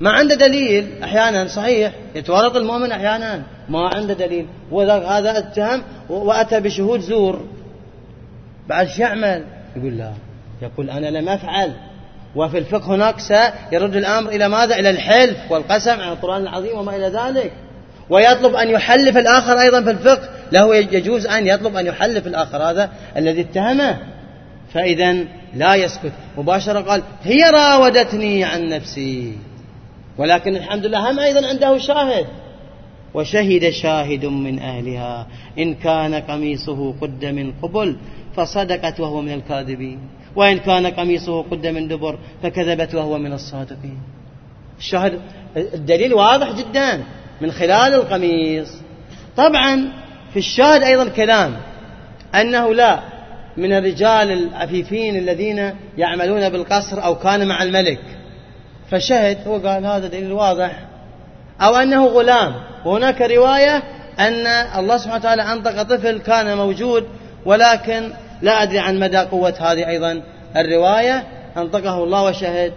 ما 0.00 0.10
عنده 0.10 0.34
دليل 0.34 1.02
أحيانا 1.02 1.46
صحيح. 1.46 1.92
يتورط 2.14 2.56
المؤمن 2.56 2.92
أحيانا. 2.92 3.42
ما 3.68 3.88
عنده 3.88 4.14
دليل. 4.14 4.46
هذا 4.72 5.38
اتهم 5.38 5.82
وأتى 6.08 6.60
بشهود 6.60 7.00
زور. 7.00 7.44
بعد 8.68 8.88
شو 8.88 9.02
يعمل؟ 9.02 9.44
يقول 9.76 9.98
لا. 9.98 10.12
يقول 10.62 10.90
أنا 10.90 11.06
لم 11.06 11.28
أفعل. 11.28 11.72
وفي 12.36 12.58
الفقه 12.58 12.94
هناك 12.94 13.20
سيرد 13.20 13.96
الأمر 13.96 14.30
إلى 14.30 14.48
ماذا؟ 14.48 14.78
إلى 14.78 14.90
الحلف 14.90 15.36
والقسم 15.50 16.00
على 16.00 16.12
القرآن 16.12 16.42
العظيم 16.42 16.78
وما 16.78 16.96
إلى 16.96 17.06
ذلك. 17.06 17.52
ويطلب 18.10 18.54
أن 18.54 18.70
يحلف 18.70 19.16
الآخر 19.16 19.60
أيضا 19.60 19.82
في 19.82 19.90
الفقه. 19.90 20.28
له 20.52 20.76
يجوز 20.76 21.26
أن 21.26 21.46
يطلب 21.46 21.76
أن 21.76 21.86
يحلف 21.86 22.26
الآخر 22.26 22.58
هذا 22.58 22.90
الذي 23.16 23.40
اتهمه. 23.40 23.98
فإذا 24.74 25.16
لا 25.54 25.74
يسكت. 25.74 26.12
مباشرة 26.38 26.80
قال 26.80 27.02
هي 27.22 27.50
راودتني 27.50 28.44
عن 28.44 28.68
نفسي. 28.68 29.38
ولكن 30.18 30.56
الحمد 30.56 30.86
لله 30.86 31.10
هم 31.10 31.18
أيضا 31.18 31.46
عنده 31.46 31.78
شاهد. 31.78 32.26
وشهد 33.14 33.70
شاهد 33.70 34.24
من 34.24 34.58
أهلها. 34.58 35.26
إن 35.58 35.74
كان 35.74 36.14
قميصه 36.14 36.94
قد 37.00 37.24
من 37.24 37.52
قبل 37.62 37.96
فصدقت 38.36 39.00
وهو 39.00 39.20
من 39.20 39.32
الكاذبين. 39.32 39.98
وإن 40.36 40.58
كان 40.58 40.86
قميصه 40.86 41.42
قد 41.42 41.66
من 41.66 41.88
دبر 41.88 42.18
فكذبت 42.42 42.94
وهو 42.94 43.18
من 43.18 43.32
الصادقين. 43.32 43.98
الشاهد 44.78 45.20
الدليل 45.56 46.14
واضح 46.14 46.52
جدا 46.52 47.02
من 47.40 47.52
خلال 47.52 47.94
القميص. 47.94 48.68
طبعا 49.36 49.92
في 50.32 50.38
الشاهد 50.38 50.82
أيضا 50.82 51.08
كلام 51.08 51.56
أنه 52.34 52.74
لا 52.74 53.00
من 53.56 53.72
الرجال 53.72 54.32
العفيفين 54.32 55.16
الذين 55.16 55.74
يعملون 55.98 56.48
بالقصر 56.48 57.04
أو 57.04 57.14
كان 57.14 57.48
مع 57.48 57.62
الملك. 57.62 58.00
فشهد 58.90 59.38
هو 59.46 59.56
قال 59.56 59.86
هذا 59.86 60.06
دليل 60.06 60.32
واضح. 60.32 60.78
أو 61.60 61.76
أنه 61.76 62.06
غلام. 62.06 62.54
وهناك 62.84 63.22
رواية 63.22 63.82
أن 64.18 64.46
الله 64.78 64.96
سبحانه 64.96 65.20
وتعالى 65.20 65.42
أنطق 65.42 65.82
طفل 65.82 66.18
كان 66.18 66.56
موجود 66.56 67.04
ولكن 67.44 68.12
لا 68.42 68.62
أدري 68.62 68.78
عن 68.78 68.98
مدى 68.98 69.18
قوة 69.18 69.54
هذه 69.60 69.88
أيضا 69.88 70.22
الرواية. 70.56 71.24
أنطقه 71.56 72.04
الله 72.04 72.22
وشهد. 72.22 72.72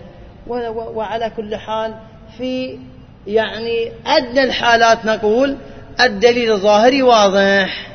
وعلى 0.47 1.31
كل 1.37 1.55
حال 1.55 1.93
في 2.37 2.79
يعني 3.27 3.91
أدنى 4.07 4.43
الحالات 4.43 5.05
نقول 5.05 5.57
الدليل 6.01 6.51
الظاهري 6.51 7.01
واضح 7.01 7.87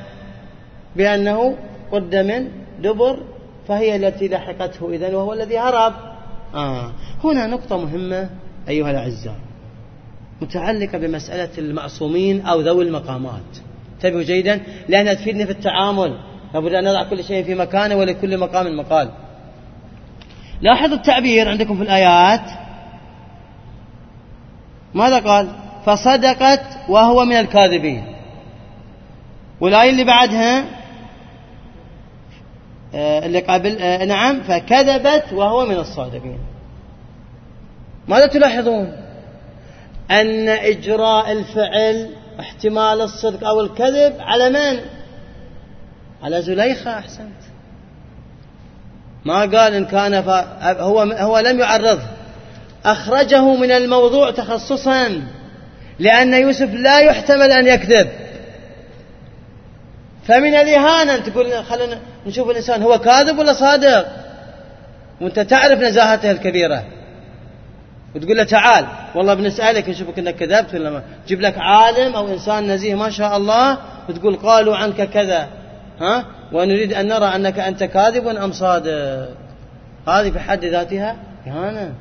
بأنه 0.97 1.57
قد 1.93 2.17
من 2.17 2.49
دبر 2.83 3.23
فهي 3.69 3.97
التي 3.97 4.29
لحقته 4.29 4.89
إذن 4.93 5.15
وهو 5.15 5.33
الذي 5.33 5.59
هرب. 5.59 5.95
آه. 6.55 6.93
هنا 7.25 7.47
نقطة 7.47 7.77
مهمة 7.77 8.31
أيها 8.69 8.91
الأعزاء 8.91 9.35
متعلقة 10.41 10.99
بمسألة 10.99 11.51
المعصومين 11.59 12.47
أو 12.47 12.61
ذوي 12.61 12.85
المقامات. 12.85 13.41
انتبهوا 13.95 14.23
جيدا 14.23 14.61
لأنها 14.89 15.15
تفيدني 15.15 15.47
في 15.47 15.53
التعامل. 15.53 16.19
لابد 16.55 16.75
أن 16.75 16.85
نضع 16.85 17.03
كل 17.03 17.25
شيء 17.25 17.45
في 17.45 17.55
مكانه 17.55 17.95
ولكل 17.95 18.39
مقام 18.39 18.77
مقال. 18.77 19.11
لاحظوا 20.61 20.97
التعبير 20.97 21.49
عندكم 21.49 21.77
في 21.77 21.83
الآيات؟ 21.83 22.51
ماذا 24.95 25.19
قال؟ 25.19 25.49
فصدقت 25.87 26.65
وهو 26.89 27.25
من 27.25 27.37
الكاذبين. 27.37 28.05
والآية 29.61 29.91
اللي 29.91 30.05
بعدها؟ 30.05 30.65
آه، 32.95 33.27
اللي 33.27 33.39
قبل 33.39 33.79
آه، 33.79 34.05
نعم 34.05 34.41
فكذبت 34.41 35.33
وهو 35.33 35.67
من 35.67 35.77
الصادقين. 35.77 36.39
ماذا 38.09 38.27
تلاحظون؟ 38.27 38.93
أن 40.11 40.49
إجراء 40.49 41.33
الفعل 41.33 42.11
احتمال 42.41 43.01
الصدق 43.01 43.49
أو 43.49 43.61
الكذب 43.61 44.15
على 44.21 44.51
من؟ 44.51 45.00
على 46.23 46.43
زليخة 46.43 46.99
أحسنت. 46.99 47.41
ما 49.25 49.41
قال 49.41 49.75
إن 49.75 49.85
كان 49.85 50.15
هو 50.65 51.01
هو 51.01 51.39
لم 51.39 51.61
يعرضه 51.61 52.03
أخرجه 52.85 53.55
من 53.55 53.71
الموضوع 53.71 54.31
تخصصا 54.31 55.23
لأن 55.99 56.35
يوسف 56.35 56.75
لا 56.75 57.01
يحتمل 57.01 57.53
أن 57.53 57.67
يكذب. 57.67 58.09
فمن 60.25 60.55
الإهانة 60.55 61.15
أن 61.15 61.23
تقول 61.23 61.65
خلينا 61.65 61.99
نشوف 62.27 62.51
الإنسان 62.51 62.83
هو 62.83 62.99
كاذب 62.99 63.39
ولا 63.39 63.53
صادق؟ 63.53 64.07
وأنت 65.21 65.41
تعرف 65.41 65.81
نزاهته 65.81 66.31
الكبيرة. 66.31 66.85
وتقول 68.15 68.37
له 68.37 68.45
تعال 68.45 68.87
والله 69.15 69.35
بنسألك 69.35 69.89
نشوفك 69.89 70.19
إنك 70.19 70.35
كذبت 70.35 70.75
ولا 70.75 70.91
ما. 70.91 71.03
جيب 71.29 71.41
لك 71.41 71.59
عالم 71.59 72.17
أو 72.17 72.29
إنسان 72.29 72.73
نزيه 72.73 72.95
ما 72.95 73.11
شاء 73.11 73.37
الله 73.37 73.79
وتقول 74.09 74.37
قالوا 74.37 74.77
عنك 74.77 75.11
كذا. 75.11 75.49
ها؟ 76.01 76.25
ونريد 76.53 76.93
أن 76.93 77.09
نرى 77.09 77.25
أنك 77.25 77.59
أنت 77.59 77.85
كاذب 77.85 78.29
أم 78.29 78.53
صادق. 78.53 79.29
هذه 80.09 80.31
في 80.31 80.39
حد 80.39 80.65
ذاتها 80.65 81.17
إهانة. 81.47 81.93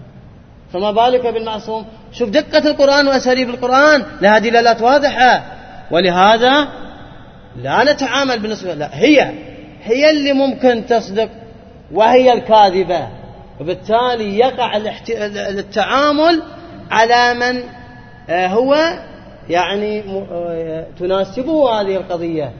فما 0.73 0.91
بالك 0.91 1.27
بالمعصوم؟ 1.27 1.85
شوف 2.11 2.29
دقة 2.29 2.69
القرآن 2.69 3.07
وأساليب 3.07 3.49
القرآن 3.49 4.03
لها 4.21 4.39
دلالات 4.39 4.81
واضحة. 4.81 5.43
ولهذا 5.91 6.67
لا 7.63 7.93
نتعامل 7.93 8.39
بالنسبة 8.39 8.73
لا 8.73 8.89
هي 8.93 9.31
هي 9.83 10.09
اللي 10.09 10.33
ممكن 10.33 10.85
تصدق 10.85 11.29
وهي 11.91 12.33
الكاذبة. 12.33 13.07
وبالتالي 13.59 14.37
يقع 14.37 14.77
التعامل 15.49 16.43
على 16.91 17.33
من 17.33 17.63
آه، 18.29 18.47
هو 18.47 18.99
يعني 19.49 20.03
آه، 20.31 20.85
تناسبه 20.99 21.69
هذه 21.69 21.95
القضية. 21.95 22.51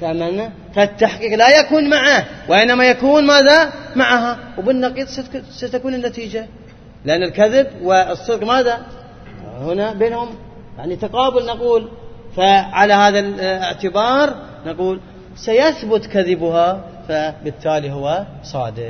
فمن 0.00 0.48
فالتحقيق 0.74 1.38
لا 1.38 1.60
يكون 1.60 1.90
معه 1.90 2.24
وإنما 2.48 2.84
يكون 2.84 3.26
ماذا؟ 3.26 3.72
معها. 3.96 4.38
وبالنقيض 4.58 5.06
ستكون 5.50 5.94
النتيجة. 5.94 6.46
لأن 7.04 7.22
الكذب 7.22 7.66
والصدق 7.82 8.46
ماذا؟ 8.46 8.78
هنا 9.60 9.92
بينهم 9.92 10.28
يعني 10.78 10.96
تقابل 10.96 11.46
نقول. 11.46 11.88
فعلى 12.36 12.94
هذا 12.94 13.18
الاعتبار 13.18 14.34
نقول 14.66 15.00
سيثبت 15.36 16.06
كذبها 16.06 16.84
فبالتالي 17.08 17.92
هو 17.92 18.24
صادق. 18.42 18.84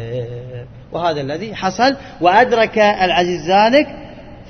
وهذا 0.92 1.20
الذي 1.20 1.54
حصل 1.54 1.96
وأدرك 2.20 2.78
العزيز 2.78 3.50
ذلك. 3.50 3.86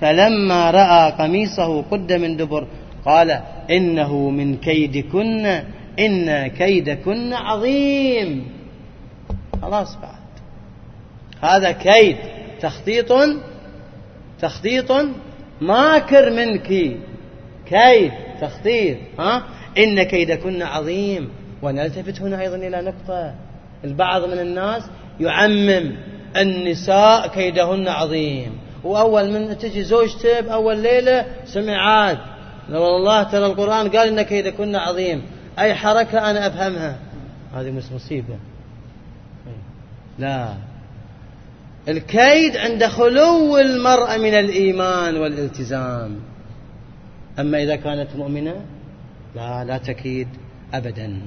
فلما 0.01 0.71
رأى 0.71 1.13
قميصه 1.13 1.83
قد 1.83 2.13
من 2.13 2.37
دبر 2.37 2.67
قال 3.05 3.41
إنه 3.71 4.31
من 4.31 4.57
كيدكن. 4.57 5.63
إن 6.01 6.47
كيدكن 6.47 7.33
عظيم. 7.33 8.49
خلاص 9.63 9.97
بعد. 9.97 10.31
هذا 11.41 11.73
كيد. 11.73 12.17
تخطيط 12.61 13.13
تخطيط 14.41 14.93
ماكر 15.61 16.31
منك. 16.31 16.97
كيد 17.67 18.13
تخطيط 18.41 18.97
ها؟ 19.19 19.43
إن 19.79 20.03
كيدكن 20.03 20.63
عظيم. 20.63 21.31
ونلتفت 21.63 22.21
هنا 22.23 22.41
أيضا 22.41 22.57
إلى 22.57 22.83
نقطة. 22.83 23.35
البعض 23.85 24.25
من 24.25 24.39
الناس 24.39 24.83
يعمم 25.21 25.97
النساء 26.37 27.27
كيدهن 27.29 27.89
عظيم. 27.89 28.59
وأول 28.85 29.31
من 29.31 29.59
تجي 29.59 29.83
زوجته 29.83 30.41
بأول 30.41 30.79
ليلة 30.79 31.27
سمع 31.45 31.77
عاد 31.77 32.19
والله 32.71 33.23
ترى 33.23 33.47
القرآن 33.47 33.89
قال 33.89 34.09
إن 34.09 34.23
كيدكن 34.23 34.77
عظيم. 34.77 35.23
أي 35.61 35.75
حركة 35.75 36.31
أنا 36.31 36.47
أفهمها؟ 36.47 36.97
هذه 37.55 37.83
مصيبة. 37.95 38.37
لا. 40.19 40.55
الكيد 41.89 42.57
عند 42.57 42.87
خلو 42.87 43.59
المرأة 43.59 44.17
من 44.17 44.35
الإيمان 44.35 45.17
والالتزام. 45.17 46.17
أما 47.39 47.63
إذا 47.63 47.77
كانت 47.77 48.17
مؤمنة 48.17 48.55
لا 49.37 49.65
لا 49.65 49.79
تكيد 49.79 50.29
أبدا. 50.75 51.21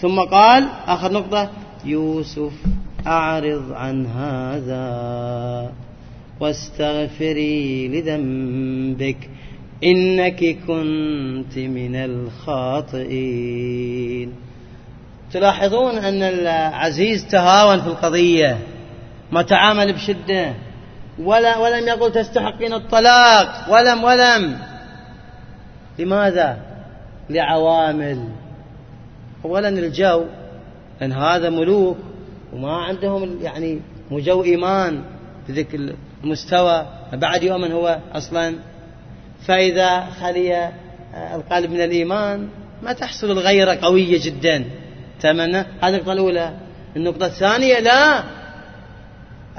ثم 0.00 0.20
قال 0.20 0.68
آخر 0.86 1.12
نقطة 1.12 1.50
يوسف 1.84 2.52
أعرض 3.06 3.72
عن 3.72 4.06
هذا 4.06 5.72
واستغفري 6.40 7.88
لذنبك. 7.88 9.30
إنك 9.84 10.58
كنت 10.66 11.58
من 11.58 11.96
الخاطئين. 11.96 13.66
تلاحظون 15.32 15.98
أن 15.98 16.22
العزيز 16.22 17.26
تهاون 17.28 17.80
في 17.80 17.86
القضية 17.86 18.58
ما 19.32 19.42
تعامل 19.42 19.92
بشدة 19.92 20.54
ولا 21.18 21.58
ولم 21.58 21.88
يقل 21.88 22.12
تستحقين 22.12 22.72
الطلاق 22.72 23.66
ولم 23.70 24.04
ولم. 24.04 24.58
لماذا؟ 25.98 26.58
لعوامل. 27.30 28.28
اولا 29.44 29.68
الجو 29.68 30.24
لأن 31.00 31.12
هذا 31.12 31.50
ملوك 31.50 31.96
وما 32.52 32.72
عندهم 32.72 33.38
يعني 33.42 33.80
مجو 34.10 34.44
إيمان 34.44 35.02
بذيك 35.48 35.80
المستوى. 36.24 36.86
بعد 37.12 37.42
يوم 37.42 37.64
هو 37.64 37.98
أصلا 38.12 38.54
فإذا 39.40 40.00
خلي 40.00 40.72
القلب 41.34 41.70
من 41.70 41.80
الإيمان 41.80 42.48
ما 42.82 42.92
تحصل 42.92 43.30
الغيرة 43.30 43.78
قوية 43.82 44.20
جدا. 44.24 44.64
تمنى 45.20 45.58
هذه 45.58 45.94
النقطة 45.94 46.12
الأولى. 46.12 46.56
النقطة 46.96 47.26
الثانية 47.26 47.78
لا. 47.78 48.24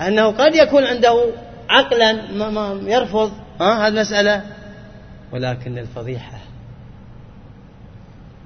أنه 0.08 0.28
قد 0.28 0.56
يكون 0.56 0.84
عنده 0.84 1.26
عقلا 1.70 2.32
ما 2.32 2.50
ما 2.50 2.92
يرفض. 2.92 3.32
ها 3.62 3.88
هذه 3.88 3.88
المسألة 3.88 4.44
ولكن 5.32 5.78
الفضيحة 5.78 6.38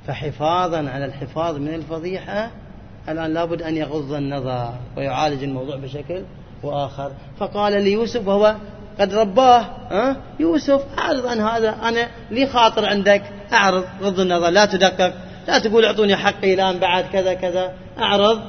فحفاظا 0.07 0.89
على 0.89 1.05
الحفاظ 1.05 1.55
من 1.55 1.73
الفضيحة 1.73 2.51
الآن 3.09 3.34
لابد 3.34 3.61
أن 3.61 3.77
يغض 3.77 4.13
النظر 4.13 4.73
ويعالج 4.97 5.43
الموضوع 5.43 5.75
بشكل 5.75 6.23
وآخر 6.63 7.11
فقال 7.38 7.84
ليوسف 7.84 8.27
وهو 8.27 8.55
قد 9.02 9.14
رباه 9.14 9.60
ها؟ 9.91 10.18
يوسف 10.39 10.82
أعرض 10.99 11.26
عن 11.26 11.39
هذا 11.39 11.76
أنا 11.84 12.08
لي 12.32 12.47
خاطر 12.47 12.86
عندك 12.86 13.24
أعرض 13.54 13.86
غض 14.02 14.20
النظر 14.20 14.49
لا 14.49 14.66
تدقق 14.66 15.14
لا 15.47 15.60
تقول 15.60 15.86
أعطوني 15.86 16.16
حقي 16.16 16.54
الآن 16.54 16.80
بعد 16.80 17.06
كذا 17.14 17.34
كذا 17.34 17.74
أعرض. 17.99 18.41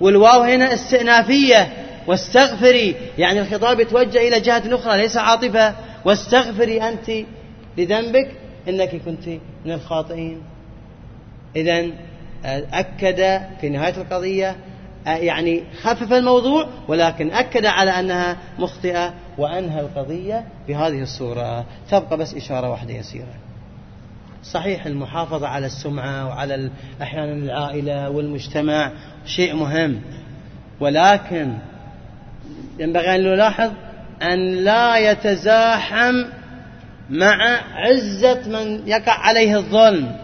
والواو 0.00 0.42
هنا 0.42 0.74
استئنافية 0.74 1.72
واستغفري. 2.06 2.96
يعني 3.18 3.40
الخطاب 3.40 3.80
يتوجه 3.80 4.28
إلى 4.28 4.40
جهة 4.40 4.62
أخرى 4.74 4.96
ليس 4.96 5.16
عاطفة. 5.16 5.74
واستغفري 6.04 6.82
أنت 6.88 7.10
لذنبك 7.78 8.30
إنك 8.68 8.90
كنت 9.04 9.28
من 9.64 9.72
الخاطئين. 9.72 10.42
إذا 11.56 11.86
أكد 12.72 13.40
في 13.60 13.68
نهاية 13.68 13.96
القضية 13.96 14.56
يعني 15.06 15.62
خفف 15.82 16.12
الموضوع 16.12 16.68
ولكن 16.88 17.30
أكد 17.30 17.66
على 17.66 17.90
أنها 17.90 18.36
مخطئة 18.58 19.14
وأنهى 19.38 19.80
القضية 19.80 20.44
بهذه 20.68 21.02
الصورة. 21.02 21.64
تبقى 21.90 22.16
بس 22.16 22.34
إشارة 22.34 22.70
واحدة 22.70 22.94
يسيرة. 22.94 23.34
صحيح 24.42 24.86
المحافظة 24.86 25.48
على 25.48 25.66
السمعة 25.66 26.26
وعلى 26.26 26.70
أحيانا 27.02 27.32
العائلة 27.32 28.10
والمجتمع 28.10 28.92
شيء 29.26 29.54
مهم 29.54 30.00
ولكن 30.80 31.52
ينبغي 32.78 33.14
أن 33.14 33.22
نلاحظ 33.22 33.70
أن 34.22 34.38
لا 34.64 34.96
يتزاحم 34.96 36.24
مع 37.10 37.60
عزة 37.74 38.48
من 38.48 38.88
يقع 38.88 39.12
عليه 39.12 39.56
الظلم. 39.56 40.16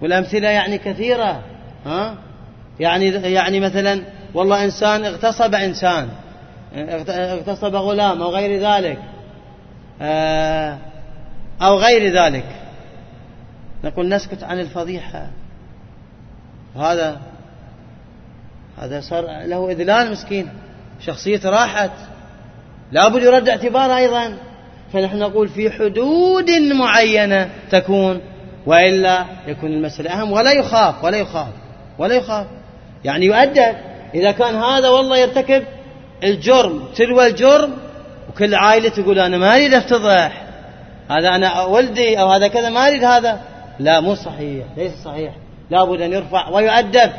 والأمثلة 0.00 0.48
يعني 0.48 0.78
كثيرة 0.78 1.42
ها؟ 1.86 2.14
يعني 2.80 3.06
يعني 3.06 3.60
مثلا 3.60 4.02
والله 4.34 4.64
إنسان 4.64 5.04
اغتصب 5.04 5.54
إنسان 5.54 6.08
اغتصب 6.74 7.74
غلام 7.74 8.22
أو 8.22 8.30
غير 8.30 8.60
ذلك 8.60 8.98
آه، 10.02 10.78
أو 11.62 11.78
غير 11.78 12.12
ذلك. 12.12 12.44
نقول 13.84 14.08
نسكت 14.08 14.42
عن 14.42 14.60
الفضيحة. 14.60 15.26
وهذا 16.76 17.20
هذا 18.78 19.00
صار 19.00 19.24
له 19.24 19.70
إذلال 19.70 20.10
مسكين. 20.10 20.48
شخصيته 21.00 21.50
راحت. 21.50 21.90
لابد 22.92 23.22
يرد 23.22 23.48
اعتبار 23.48 23.96
أيضا. 23.96 24.36
فنحن 24.92 25.18
نقول 25.18 25.48
في 25.48 25.70
حدود 25.70 26.50
معينة 26.50 27.50
تكون 27.70 28.20
وإلا 28.66 29.24
يكون 29.46 29.70
المسألة 29.72 30.22
أهم. 30.22 30.32
ولا 30.32 30.52
يخاف 30.52 31.04
ولا 31.04 31.16
يخاف 31.16 31.52
ولا 31.98 32.14
يخاف. 32.14 32.46
يعني 33.04 33.26
يؤدب 33.26 33.74
إذا 34.14 34.30
كان 34.30 34.54
هذا 34.54 34.88
والله 34.88 35.18
يرتكب 35.18 35.62
الجرم 36.24 36.84
تلو 36.96 37.20
الجرم 37.20 37.72
وكل 38.28 38.54
عائلة 38.54 38.88
تقول 38.88 39.18
أنا 39.18 39.38
ما 39.38 39.54
أريد 39.54 39.74
أفتضح. 39.74 40.46
هذا 41.10 41.28
أنا 41.36 41.62
ولدي 41.62 42.20
أو 42.20 42.28
هذا 42.28 42.48
كذا 42.48 42.70
ما 42.70 42.88
أريد 42.88 43.04
هذا. 43.04 43.40
لا 43.78 44.00
مو 44.00 44.14
صحيح 44.14 44.66
ليس 44.76 44.92
صحيح. 45.04 45.34
لابد 45.70 46.00
أن 46.00 46.12
يرفع 46.12 46.48
ويؤدب 46.48 47.10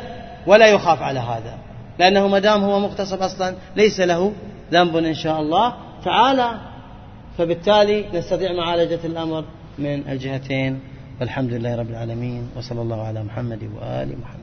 ولا 0.46 0.66
يخاف 0.66 1.02
على 1.02 1.20
هذا. 1.20 1.58
لأنه 1.98 2.28
ما 2.28 2.38
دام 2.38 2.64
هو 2.64 2.80
مغتصب 2.80 3.22
أصلا 3.22 3.54
ليس 3.76 4.00
له 4.00 4.32
ذنب 4.72 4.96
إن 4.96 5.14
شاء 5.14 5.40
الله 5.40 5.74
تعالى. 6.04 6.50
فبالتالي 7.38 8.04
نستطيع 8.14 8.52
معالجة 8.52 9.00
الأمر 9.04 9.44
من 9.78 10.08
الجهتين. 10.08 10.80
والحمد 11.20 11.52
لله 11.52 11.76
رب 11.76 11.90
العالمين 11.90 12.50
وصلى 12.56 12.82
الله 12.82 13.06
على 13.06 13.22
محمد 13.22 13.62
وآل 13.62 14.20
محمد. 14.20 14.41